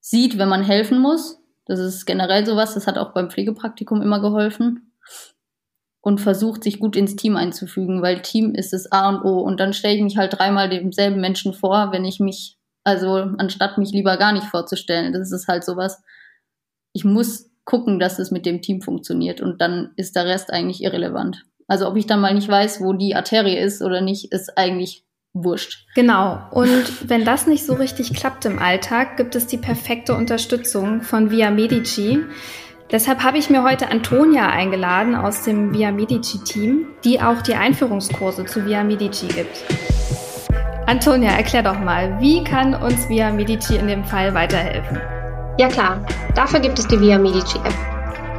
sieht, 0.00 0.36
wenn 0.38 0.48
man 0.48 0.64
helfen 0.64 0.98
muss. 0.98 1.38
Das 1.66 1.78
ist 1.78 2.06
generell 2.06 2.44
sowas, 2.44 2.74
das 2.74 2.88
hat 2.88 2.98
auch 2.98 3.12
beim 3.12 3.30
Pflegepraktikum 3.30 4.02
immer 4.02 4.20
geholfen. 4.20 4.90
Und 6.06 6.20
versucht, 6.20 6.64
sich 6.64 6.80
gut 6.80 6.96
ins 6.96 7.16
Team 7.16 7.34
einzufügen, 7.34 8.02
weil 8.02 8.20
Team 8.20 8.54
ist 8.54 8.74
das 8.74 8.92
A 8.92 9.08
und 9.08 9.24
O. 9.24 9.40
Und 9.40 9.58
dann 9.58 9.72
stelle 9.72 9.94
ich 9.94 10.02
mich 10.02 10.18
halt 10.18 10.38
dreimal 10.38 10.68
demselben 10.68 11.18
Menschen 11.18 11.54
vor, 11.54 11.92
wenn 11.92 12.04
ich 12.04 12.20
mich, 12.20 12.58
also 12.84 13.14
anstatt 13.38 13.78
mich 13.78 13.90
lieber 13.90 14.18
gar 14.18 14.34
nicht 14.34 14.44
vorzustellen. 14.44 15.14
Das 15.14 15.32
ist 15.32 15.48
halt 15.48 15.64
sowas. 15.64 16.02
Ich 16.92 17.04
muss 17.04 17.50
gucken, 17.64 17.98
dass 17.98 18.18
es 18.18 18.30
mit 18.30 18.44
dem 18.44 18.60
Team 18.60 18.82
funktioniert 18.82 19.40
und 19.40 19.62
dann 19.62 19.92
ist 19.96 20.14
der 20.14 20.26
Rest 20.26 20.52
eigentlich 20.52 20.82
irrelevant. 20.82 21.42
Also 21.68 21.88
ob 21.88 21.96
ich 21.96 22.06
dann 22.06 22.20
mal 22.20 22.34
nicht 22.34 22.50
weiß, 22.50 22.82
wo 22.82 22.92
die 22.92 23.14
Arterie 23.14 23.56
ist 23.56 23.80
oder 23.80 24.02
nicht, 24.02 24.30
ist 24.30 24.58
eigentlich 24.58 25.06
wurscht. 25.32 25.86
Genau. 25.94 26.38
Und 26.50 27.08
wenn 27.08 27.24
das 27.24 27.46
nicht 27.46 27.64
so 27.64 27.72
richtig 27.72 28.12
klappt 28.12 28.44
im 28.44 28.58
Alltag, 28.58 29.16
gibt 29.16 29.34
es 29.34 29.46
die 29.46 29.56
perfekte 29.56 30.14
Unterstützung 30.14 31.00
von 31.00 31.30
Via 31.30 31.50
Medici. 31.50 32.20
Deshalb 32.94 33.24
habe 33.24 33.38
ich 33.38 33.50
mir 33.50 33.64
heute 33.64 33.90
Antonia 33.90 34.50
eingeladen 34.50 35.16
aus 35.16 35.42
dem 35.42 35.74
Via 35.74 35.90
Medici 35.90 36.38
Team, 36.38 36.86
die 37.02 37.20
auch 37.20 37.42
die 37.42 37.56
Einführungskurse 37.56 38.44
zu 38.44 38.64
Via 38.66 38.84
Medici 38.84 39.26
gibt. 39.26 39.64
Antonia, 40.86 41.32
erklär 41.32 41.64
doch 41.64 41.80
mal, 41.80 42.20
wie 42.20 42.44
kann 42.44 42.72
uns 42.72 43.08
Via 43.08 43.32
Medici 43.32 43.74
in 43.74 43.88
dem 43.88 44.04
Fall 44.04 44.32
weiterhelfen? 44.32 45.00
Ja 45.58 45.66
klar, 45.66 46.06
dafür 46.36 46.60
gibt 46.60 46.78
es 46.78 46.86
die 46.86 47.00
Via 47.00 47.18
Medici 47.18 47.58
App. 47.64 47.74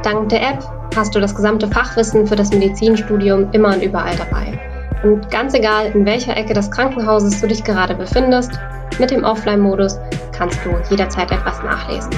Dank 0.02 0.30
der 0.30 0.40
App 0.40 0.64
hast 0.96 1.14
du 1.14 1.20
das 1.20 1.34
gesamte 1.34 1.68
Fachwissen 1.68 2.26
für 2.26 2.36
das 2.36 2.50
Medizinstudium 2.50 3.50
immer 3.52 3.74
und 3.74 3.82
überall 3.82 4.16
dabei. 4.16 4.58
Und 5.02 5.30
ganz 5.30 5.52
egal, 5.52 5.90
in 5.92 6.06
welcher 6.06 6.34
Ecke 6.34 6.54
des 6.54 6.70
Krankenhauses 6.70 7.42
du 7.42 7.46
dich 7.46 7.62
gerade 7.62 7.94
befindest, 7.94 8.52
mit 8.98 9.10
dem 9.10 9.22
Offline-Modus 9.22 9.98
kannst 10.32 10.64
du 10.64 10.70
jederzeit 10.88 11.30
etwas 11.30 11.62
nachlesen. 11.62 12.12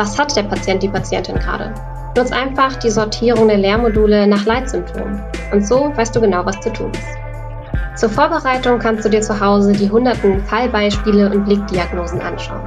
Was 0.00 0.18
hat 0.18 0.34
der 0.34 0.44
Patient, 0.44 0.82
die 0.82 0.88
Patientin 0.88 1.38
gerade? 1.38 1.74
Nutz 2.16 2.32
einfach 2.32 2.74
die 2.76 2.88
Sortierung 2.88 3.48
der 3.48 3.58
Lehrmodule 3.58 4.26
nach 4.26 4.46
Leitsymptomen. 4.46 5.20
Und 5.52 5.66
so 5.66 5.92
weißt 5.94 6.16
du 6.16 6.22
genau, 6.22 6.46
was 6.46 6.58
zu 6.60 6.72
tun 6.72 6.90
ist. 6.90 8.00
Zur 8.00 8.08
Vorbereitung 8.08 8.78
kannst 8.78 9.04
du 9.04 9.10
dir 9.10 9.20
zu 9.20 9.38
Hause 9.38 9.72
die 9.72 9.90
hunderten 9.90 10.40
Fallbeispiele 10.46 11.30
und 11.30 11.44
Blickdiagnosen 11.44 12.18
anschauen. 12.22 12.62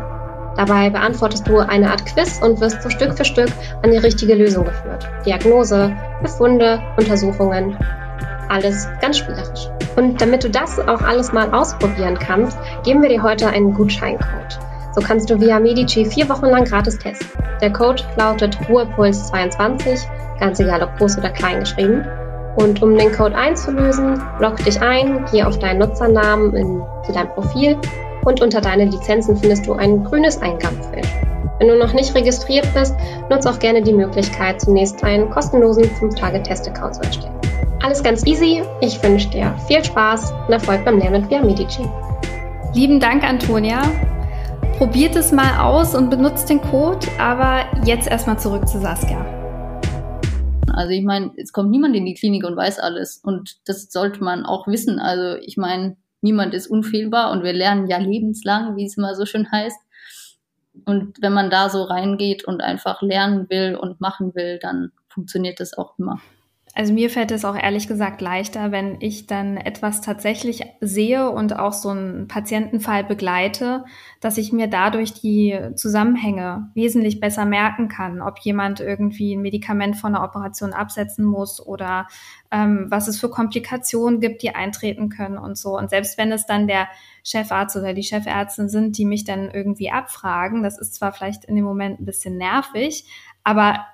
Dabei 0.58 0.92
beantwortest 0.92 1.48
du 1.48 1.58
eine 1.58 1.90
Art 1.90 2.06
Quiz 2.06 2.40
und 2.44 2.62
wirst 2.62 2.84
so 2.84 2.92
Stück 2.92 3.18
für 3.18 3.26
Stück 3.26 3.50
an 3.82 3.90
die 3.90 3.98
richtige 3.98 4.36
Lösung 4.36 4.66
geführt. 4.66 5.10
Diagnose, 5.26 5.92
Befunde, 6.22 6.84
Untersuchungen 6.98 7.76
alles 8.48 8.88
ganz 9.02 9.18
spielerisch. 9.18 9.70
Und 9.96 10.22
damit 10.22 10.44
du 10.44 10.52
das 10.52 10.78
auch 10.78 11.02
alles 11.02 11.34
mal 11.34 11.52
ausprobieren 11.52 12.20
kannst, 12.20 12.60
geben 12.84 13.02
wir 13.02 13.10
dir 13.10 13.24
heute 13.24 13.48
einen 13.48 13.74
Gutscheincode. 13.74 14.60
So 14.96 15.02
kannst 15.02 15.30
du 15.30 15.40
via 15.40 15.60
Medici 15.60 16.06
vier 16.06 16.30
Wochen 16.30 16.46
lang 16.46 16.66
gratis 16.66 17.00
testen. 17.00 17.28
Der 17.62 17.74
Code 17.74 18.04
lautet 18.16 18.58
Ruhepuls22, 18.70 20.06
ganz 20.40 20.60
egal 20.60 20.84
ob 20.84 20.98
groß 20.98 21.18
oder 21.18 21.30
klein 21.30 21.62
geschrieben. 21.62 22.06
Und 22.56 22.82
um 22.84 22.96
den 22.96 23.12
Code 23.12 23.36
einzulösen, 23.36 24.22
log 24.40 24.58
dich 24.58 24.80
ein, 24.80 25.26
geh 25.32 25.44
auf 25.44 25.58
deinen 25.58 25.80
Nutzernamen 25.80 26.56
in, 26.56 26.82
zu 27.06 27.12
deinem 27.12 27.30
Profil 27.30 27.78
und 28.26 28.42
unter 28.42 28.62
deine 28.62 28.86
Lizenzen 28.86 29.36
findest 29.36 29.66
du 29.66 29.74
ein 29.74 30.04
grünes 30.04 30.40
Eingabefeld. 30.42 31.08
Wenn 31.60 31.68
du 31.68 31.78
noch 31.78 31.94
nicht 31.94 32.14
registriert 32.14 32.68
bist, 32.74 32.96
nutze 33.30 33.50
auch 33.50 33.60
gerne 33.60 33.82
die 33.82 33.94
Möglichkeit, 33.94 34.62
zunächst 34.62 35.04
einen 35.04 35.30
kostenlosen 35.30 35.86
5-Tage-Test-Account 35.86 36.96
zu 36.96 37.02
erstellen. 37.02 37.40
Alles 37.82 38.04
ganz 38.04 38.26
easy. 38.26 38.64
Ich 38.82 39.02
wünsche 39.04 39.30
dir 39.30 39.54
viel 39.68 39.84
Spaß 39.84 40.34
und 40.48 40.54
Erfolg 40.54 40.86
beim 40.86 41.00
Lernen 41.00 41.30
Via 41.30 41.42
Medici. 41.42 41.84
Lieben 42.74 43.00
Dank, 43.00 43.24
Antonia. 43.24 43.82
Probiert 44.78 45.16
es 45.16 45.32
mal 45.32 45.60
aus 45.60 45.94
und 45.94 46.10
benutzt 46.10 46.50
den 46.50 46.60
Code, 46.60 47.08
aber 47.20 47.66
jetzt 47.86 48.08
erstmal 48.08 48.40
zurück 48.40 48.68
zu 48.68 48.80
Saskia. 48.80 49.24
Also 50.74 50.90
ich 50.90 51.04
meine, 51.04 51.32
es 51.38 51.54
kommt 51.54 51.70
niemand 51.70 51.96
in 51.96 52.06
die 52.06 52.16
Klinik 52.16 52.44
und 52.44 52.58
weiß 52.58 52.80
alles 52.80 53.18
und 53.18 53.58
das 53.66 53.92
sollte 53.92 54.24
man 54.24 54.46
auch 54.46 54.68
wissen. 54.68 55.00
Also 55.00 55.40
ich 55.42 55.58
meine, 55.58 55.96
niemand 56.22 56.56
ist 56.56 56.68
unfehlbar 56.68 57.32
und 57.32 57.44
wir 57.44 57.54
lernen 57.54 57.88
ja 57.88 57.98
lebenslang, 57.98 58.76
wie 58.76 58.86
es 58.86 58.98
immer 58.98 59.14
so 59.14 59.26
schön 59.26 59.52
heißt. 59.52 59.80
Und 60.86 61.22
wenn 61.22 61.34
man 61.34 61.52
da 61.52 61.70
so 61.70 61.84
reingeht 61.84 62.44
und 62.44 62.62
einfach 62.62 63.04
lernen 63.04 63.50
will 63.50 63.76
und 63.76 64.02
machen 64.02 64.34
will, 64.34 64.58
dann 64.60 64.92
funktioniert 65.08 65.60
das 65.60 65.78
auch 65.78 66.00
immer. 66.00 66.20
Also 66.76 66.92
mir 66.92 67.12
fällt 67.12 67.30
es 67.30 67.46
auch 67.46 67.56
ehrlich 67.56 67.88
gesagt 67.88 68.20
leichter, 68.20 68.72
wenn 68.72 69.00
ich 69.00 69.28
dann 69.28 69.58
etwas 69.58 70.02
tatsächlich 70.02 70.64
sehe 70.82 71.30
und 71.30 71.60
auch 71.60 71.72
so 71.72 71.90
einen 71.90 72.28
Patientenfall 72.28 73.04
begleite, 73.04 73.86
dass 74.22 74.40
ich 74.40 74.52
mir 74.52 74.66
dadurch 74.66 75.14
die 75.14 75.56
Zusammenhänge 75.76 76.72
wesentlich 76.74 77.20
besser 77.20 77.46
merken 77.46 77.90
kann, 77.90 78.24
ob 78.24 78.40
jemand 78.40 78.80
irgendwie 78.80 79.36
ein 79.36 79.44
Medikament 79.44 79.98
von 79.98 80.16
einer 80.16 80.26
Operation 80.26 80.74
absetzen 80.74 81.24
muss 81.26 81.64
oder 81.64 82.08
ähm, 82.50 82.88
was 82.90 83.08
es 83.08 83.20
für 83.20 83.30
Komplikationen 83.30 84.20
gibt, 84.20 84.42
die 84.42 84.56
eintreten 84.56 85.10
können 85.10 85.38
und 85.38 85.60
so. 85.60 85.78
Und 85.78 85.92
selbst 85.92 86.18
wenn 86.18 86.32
es 86.32 86.48
dann 86.48 86.68
der 86.68 86.88
Chefarzt 87.24 87.76
oder 87.76 87.94
die 87.94 88.02
Chefärztin 88.02 88.68
sind, 88.68 88.98
die 88.98 89.06
mich 89.06 89.26
dann 89.26 89.52
irgendwie 89.52 89.92
abfragen, 89.92 90.64
das 90.64 90.80
ist 90.80 90.96
zwar 90.96 91.14
vielleicht 91.14 91.46
in 91.46 91.56
dem 91.56 91.66
Moment 91.66 92.00
ein 92.00 92.06
bisschen 92.06 92.38
nervig, 92.38 93.06
aber 93.44 93.86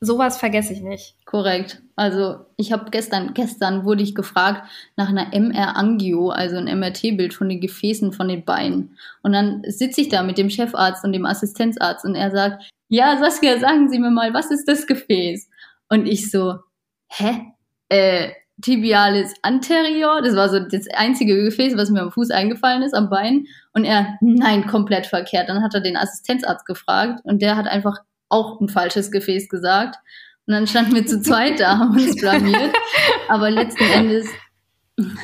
sowas 0.00 0.38
vergesse 0.38 0.72
ich 0.72 0.82
nicht. 0.82 1.15
Korrekt. 1.26 1.82
Also 1.96 2.46
ich 2.56 2.72
habe 2.72 2.90
gestern, 2.90 3.34
gestern 3.34 3.84
wurde 3.84 4.02
ich 4.04 4.14
gefragt 4.14 4.62
nach 4.96 5.08
einer 5.08 5.34
MR-Angio, 5.34 6.30
also 6.30 6.56
ein 6.56 6.78
MRT-Bild 6.78 7.34
von 7.34 7.48
den 7.48 7.60
Gefäßen 7.60 8.12
von 8.12 8.28
den 8.28 8.44
Beinen. 8.44 8.96
Und 9.22 9.32
dann 9.32 9.62
sitze 9.66 10.02
ich 10.02 10.08
da 10.08 10.22
mit 10.22 10.38
dem 10.38 10.50
Chefarzt 10.50 11.04
und 11.04 11.12
dem 11.12 11.26
Assistenzarzt 11.26 12.04
und 12.04 12.14
er 12.14 12.30
sagt, 12.30 12.70
ja, 12.88 13.18
Saskia, 13.18 13.58
sagen 13.58 13.88
Sie 13.90 13.98
mir 13.98 14.12
mal, 14.12 14.32
was 14.34 14.52
ist 14.52 14.68
das 14.68 14.86
Gefäß? 14.86 15.50
Und 15.88 16.06
ich 16.06 16.30
so, 16.30 16.60
hä? 17.08 17.52
Äh, 17.88 18.30
tibialis 18.62 19.34
anterior, 19.42 20.22
das 20.22 20.36
war 20.36 20.48
so 20.48 20.60
das 20.60 20.86
einzige 20.94 21.42
Gefäß, 21.42 21.76
was 21.76 21.90
mir 21.90 22.02
am 22.02 22.12
Fuß 22.12 22.30
eingefallen 22.30 22.82
ist, 22.82 22.94
am 22.94 23.10
Bein. 23.10 23.46
Und 23.72 23.84
er, 23.84 24.16
nein, 24.20 24.68
komplett 24.68 25.06
verkehrt. 25.06 25.48
Dann 25.48 25.62
hat 25.62 25.74
er 25.74 25.80
den 25.80 25.96
Assistenzarzt 25.96 26.66
gefragt 26.66 27.20
und 27.24 27.42
der 27.42 27.56
hat 27.56 27.66
einfach 27.66 27.98
auch 28.28 28.60
ein 28.60 28.68
falsches 28.68 29.10
Gefäß 29.10 29.48
gesagt. 29.48 29.96
Und 30.46 30.54
dann 30.54 30.66
standen 30.66 30.94
wir 30.94 31.06
zu 31.06 31.20
zweit 31.20 31.58
da, 31.58 31.78
haben 31.78 31.96
uns 31.96 32.16
blamiert. 32.16 32.74
Aber 33.28 33.50
letzten 33.50 33.84
Endes, 33.84 34.28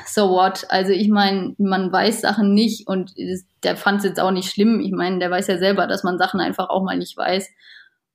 so 0.07 0.31
what? 0.31 0.67
Also 0.69 0.93
ich 0.93 1.09
meine, 1.09 1.55
man 1.59 1.93
weiß 1.93 2.21
Sachen 2.21 2.55
nicht 2.55 2.87
und 2.89 3.15
der 3.63 3.77
fand 3.77 3.99
es 3.99 4.05
jetzt 4.05 4.21
auch 4.21 4.33
nicht 4.33 4.51
schlimm. 4.51 4.81
Ich 4.81 4.93
meine, 4.93 5.19
der 5.19 5.31
weiß 5.31 5.47
ja 5.47 5.59
selber, 5.59 5.87
dass 5.87 6.03
man 6.03 6.19
Sachen 6.19 6.41
einfach 6.41 6.69
auch 6.69 6.83
mal 6.83 6.99
nicht 6.99 7.17
weiß. 7.17 7.49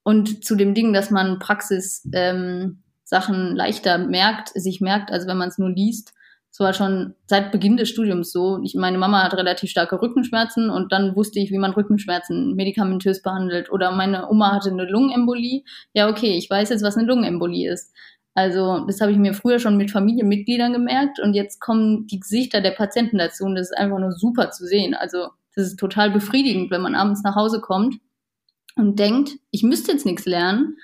Und 0.04 0.44
zu 0.44 0.56
dem 0.56 0.74
Ding, 0.74 0.94
dass 0.94 1.10
man 1.10 1.40
Praxis 1.40 2.08
ähm, 2.14 2.84
Sachen 3.04 3.56
leichter 3.56 3.98
merkt, 3.98 4.50
sich 4.50 4.82
merkt, 4.82 5.12
als 5.12 5.28
wenn 5.28 5.38
man 5.38 5.50
es 5.50 5.58
nur 5.58 5.70
liest, 5.70 6.14
es 6.58 6.60
war 6.60 6.74
schon 6.74 7.14
seit 7.28 7.52
Beginn 7.52 7.78
des 7.78 7.88
Studiums 7.88 8.32
so. 8.32 8.60
Ich, 8.64 8.74
meine 8.74 8.98
Mama 8.98 9.22
hat 9.22 9.36
relativ 9.36 9.70
starke 9.70 10.02
Rückenschmerzen 10.02 10.72
und 10.72 10.92
dann 10.92 11.16
wusste 11.16 11.40
ich, 11.40 11.52
wie 11.52 11.60
man 11.60 11.70
Rückenschmerzen 11.70 12.56
medikamentös 12.56 13.22
behandelt. 13.22 13.72
Oder 13.72 13.92
meine 13.92 14.28
Oma 14.28 14.54
hatte 14.54 14.72
eine 14.72 14.90
Lungenembolie. 14.90 15.62
Ja, 15.94 16.10
okay, 16.10 16.36
ich 16.36 16.50
weiß 16.50 16.70
jetzt, 16.70 16.82
was 16.82 16.98
eine 16.98 17.06
Lungenembolie 17.06 17.72
ist. 17.72 17.94
Also 18.34 18.84
das 18.88 19.00
habe 19.02 19.12
ich 19.12 19.20
mir 19.20 19.36
früher 19.36 19.60
schon 19.60 19.78
mit 19.78 19.92
Familienmitgliedern 19.92 20.74
gemerkt 20.74 21.20
und 21.20 21.36
jetzt 21.36 21.60
kommen 21.60 22.08
die 22.08 22.20
Gesichter 22.20 22.60
der 22.60 22.72
Patienten 22.72 23.20
dazu 23.20 23.44
und 23.44 23.54
das 23.54 23.70
ist 23.70 23.78
einfach 23.78 24.00
nur 24.00 24.14
super 24.14 24.50
zu 24.50 24.66
sehen. 24.66 24.96
Also 24.96 25.28
das 25.56 25.68
ist 25.68 25.78
total 25.78 26.10
befriedigend, 26.10 26.72
wenn 26.72 26.82
man 26.82 26.96
abends 26.96 27.22
nach 27.22 27.36
Hause 27.36 27.62
kommt 27.62 28.00
und 28.76 28.98
denkt, 28.98 29.34
ich 29.52 29.62
müsste 29.62 29.92
jetzt 29.92 30.08
nichts 30.08 30.26
lernen, 30.26 30.78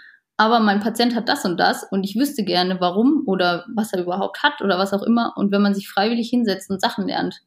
aber 0.44 0.60
mein 0.60 0.80
Patient 0.80 1.16
hat 1.16 1.30
das 1.30 1.46
und 1.46 1.58
das 1.58 1.84
und 1.84 2.04
ich 2.04 2.16
wüsste 2.16 2.44
gerne, 2.44 2.80
warum 2.80 3.24
oder 3.26 3.66
was 3.74 3.94
er 3.94 4.02
überhaupt 4.02 4.44
hat 4.44 4.62
oder 4.62 4.78
was 4.78 4.94
auch 4.94 5.04
immer. 5.04 5.34
Und 5.36 5.52
wenn 5.52 5.62
man 5.62 5.74
sich 5.74 5.90
freiwillig 5.90 6.30
hinsetzt 6.30 6.70
und 6.70 6.82
Sachen 6.82 7.08
lernt, 7.08 7.42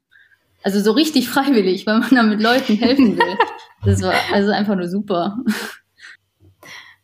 also 0.62 0.80
so 0.80 0.92
richtig 0.92 1.28
freiwillig, 1.30 1.86
weil 1.86 2.00
man 2.00 2.14
damit 2.14 2.40
Leuten 2.40 2.76
helfen 2.76 3.16
will, 3.16 3.36
das 3.84 4.02
war 4.02 4.14
also 4.32 4.50
einfach 4.50 4.74
nur 4.74 4.88
super. 4.88 5.38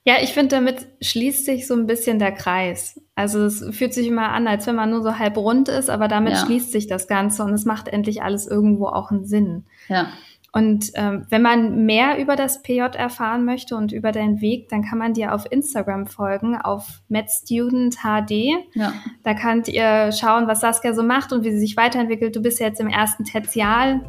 Ja, 0.05 0.16
ich 0.20 0.31
finde, 0.31 0.57
damit 0.57 0.88
schließt 1.00 1.44
sich 1.44 1.68
so 1.68 1.74
ein 1.74 1.87
bisschen 1.87 2.18
der 2.18 2.33
Kreis. 2.33 3.00
Also 3.14 3.44
es 3.44 3.64
fühlt 3.70 3.94
sich 3.94 4.09
immer 4.09 4.31
an, 4.31 4.48
als 4.48 4.66
wenn 4.66 4.74
man 4.74 4.90
nur 4.90 5.00
so 5.00 5.16
halb 5.16 5.37
rund 5.37 5.68
ist, 5.68 5.90
aber 5.90 6.09
damit 6.09 6.33
ja. 6.33 6.44
schließt 6.44 6.72
sich 6.72 6.88
das 6.88 7.07
Ganze 7.07 7.44
und 7.44 7.52
es 7.52 7.64
macht 7.64 7.87
endlich 7.87 8.20
alles 8.20 8.48
irgendwo 8.48 8.87
auch 8.87 9.12
einen 9.12 9.24
Sinn. 9.24 9.64
Ja. 9.88 10.09
Und 10.54 10.90
ähm, 10.96 11.26
wenn 11.30 11.40
man 11.40 11.86
mehr 11.86 12.18
über 12.18 12.36
das 12.36 12.62
PJ 12.62 12.80
erfahren 12.80 13.46
möchte 13.46 13.74
und 13.74 13.90
über 13.90 14.12
deinen 14.12 14.42
Weg, 14.42 14.68
dann 14.68 14.82
kann 14.84 14.98
man 14.98 15.14
dir 15.14 15.34
auf 15.34 15.50
Instagram 15.50 16.06
folgen, 16.06 16.56
auf 16.56 17.00
MedStudentHD. 17.08 18.30
Ja. 18.74 18.92
Da 19.24 19.32
könnt 19.32 19.68
ihr 19.68 20.12
schauen, 20.12 20.46
was 20.48 20.60
Saskia 20.60 20.92
so 20.92 21.02
macht 21.02 21.32
und 21.32 21.42
wie 21.44 21.52
sie 21.52 21.58
sich 21.58 21.78
weiterentwickelt. 21.78 22.36
Du 22.36 22.42
bist 22.42 22.60
ja 22.60 22.66
jetzt 22.66 22.80
im 22.80 22.88
ersten 22.88 23.24
Tertial. 23.24 24.02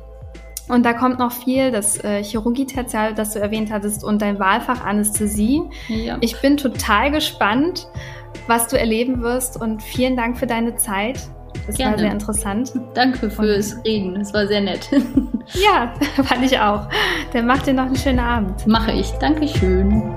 Und 0.67 0.85
da 0.85 0.93
kommt 0.93 1.19
noch 1.19 1.31
viel, 1.31 1.71
das 1.71 2.01
äh, 2.03 2.23
Chirurgie-Tertial, 2.23 3.13
das 3.13 3.33
du 3.33 3.39
erwähnt 3.39 3.71
hattest, 3.71 4.03
und 4.03 4.21
dein 4.21 4.39
Wahlfach 4.39 4.83
Anästhesie. 4.83 5.61
Ja. 5.87 6.17
Ich 6.21 6.39
bin 6.41 6.57
total 6.57 7.11
gespannt, 7.11 7.87
was 8.47 8.67
du 8.67 8.77
erleben 8.77 9.21
wirst 9.21 9.61
und 9.61 9.81
vielen 9.81 10.15
Dank 10.15 10.37
für 10.37 10.47
deine 10.47 10.75
Zeit. 10.75 11.19
Das 11.65 11.77
Gerne. 11.77 11.93
war 11.93 11.99
sehr 11.99 12.11
interessant. 12.11 12.73
Danke 12.93 13.29
fürs 13.29 13.77
Reden. 13.85 14.17
Es 14.17 14.33
war 14.33 14.47
sehr 14.47 14.61
nett. 14.61 14.89
ja, 15.53 15.93
fand 16.23 16.43
ich 16.43 16.59
auch. 16.59 16.87
Dann 17.31 17.45
macht 17.45 17.67
dir 17.67 17.73
noch 17.73 17.85
einen 17.85 17.95
schönen 17.95 18.19
Abend. 18.19 18.67
Mache 18.67 18.91
ich. 18.91 19.11
Dankeschön. 19.13 20.13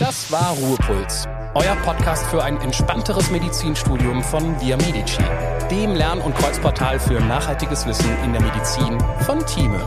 Das 0.00 0.32
war 0.32 0.56
Ruhepuls. 0.62 1.26
Euer 1.54 1.74
Podcast 1.84 2.26
für 2.26 2.42
ein 2.42 2.56
entspannteres 2.60 3.30
Medizinstudium 3.30 4.22
von 4.22 4.60
Via 4.60 4.76
Medici, 4.76 5.22
dem 5.70 5.94
Lern- 5.94 6.20
und 6.20 6.34
Kreuzportal 6.36 7.00
für 7.00 7.20
nachhaltiges 7.20 7.86
Wissen 7.86 8.10
in 8.24 8.32
der 8.32 8.42
Medizin 8.42 8.98
von 9.20 9.44
Thieme. 9.44 9.80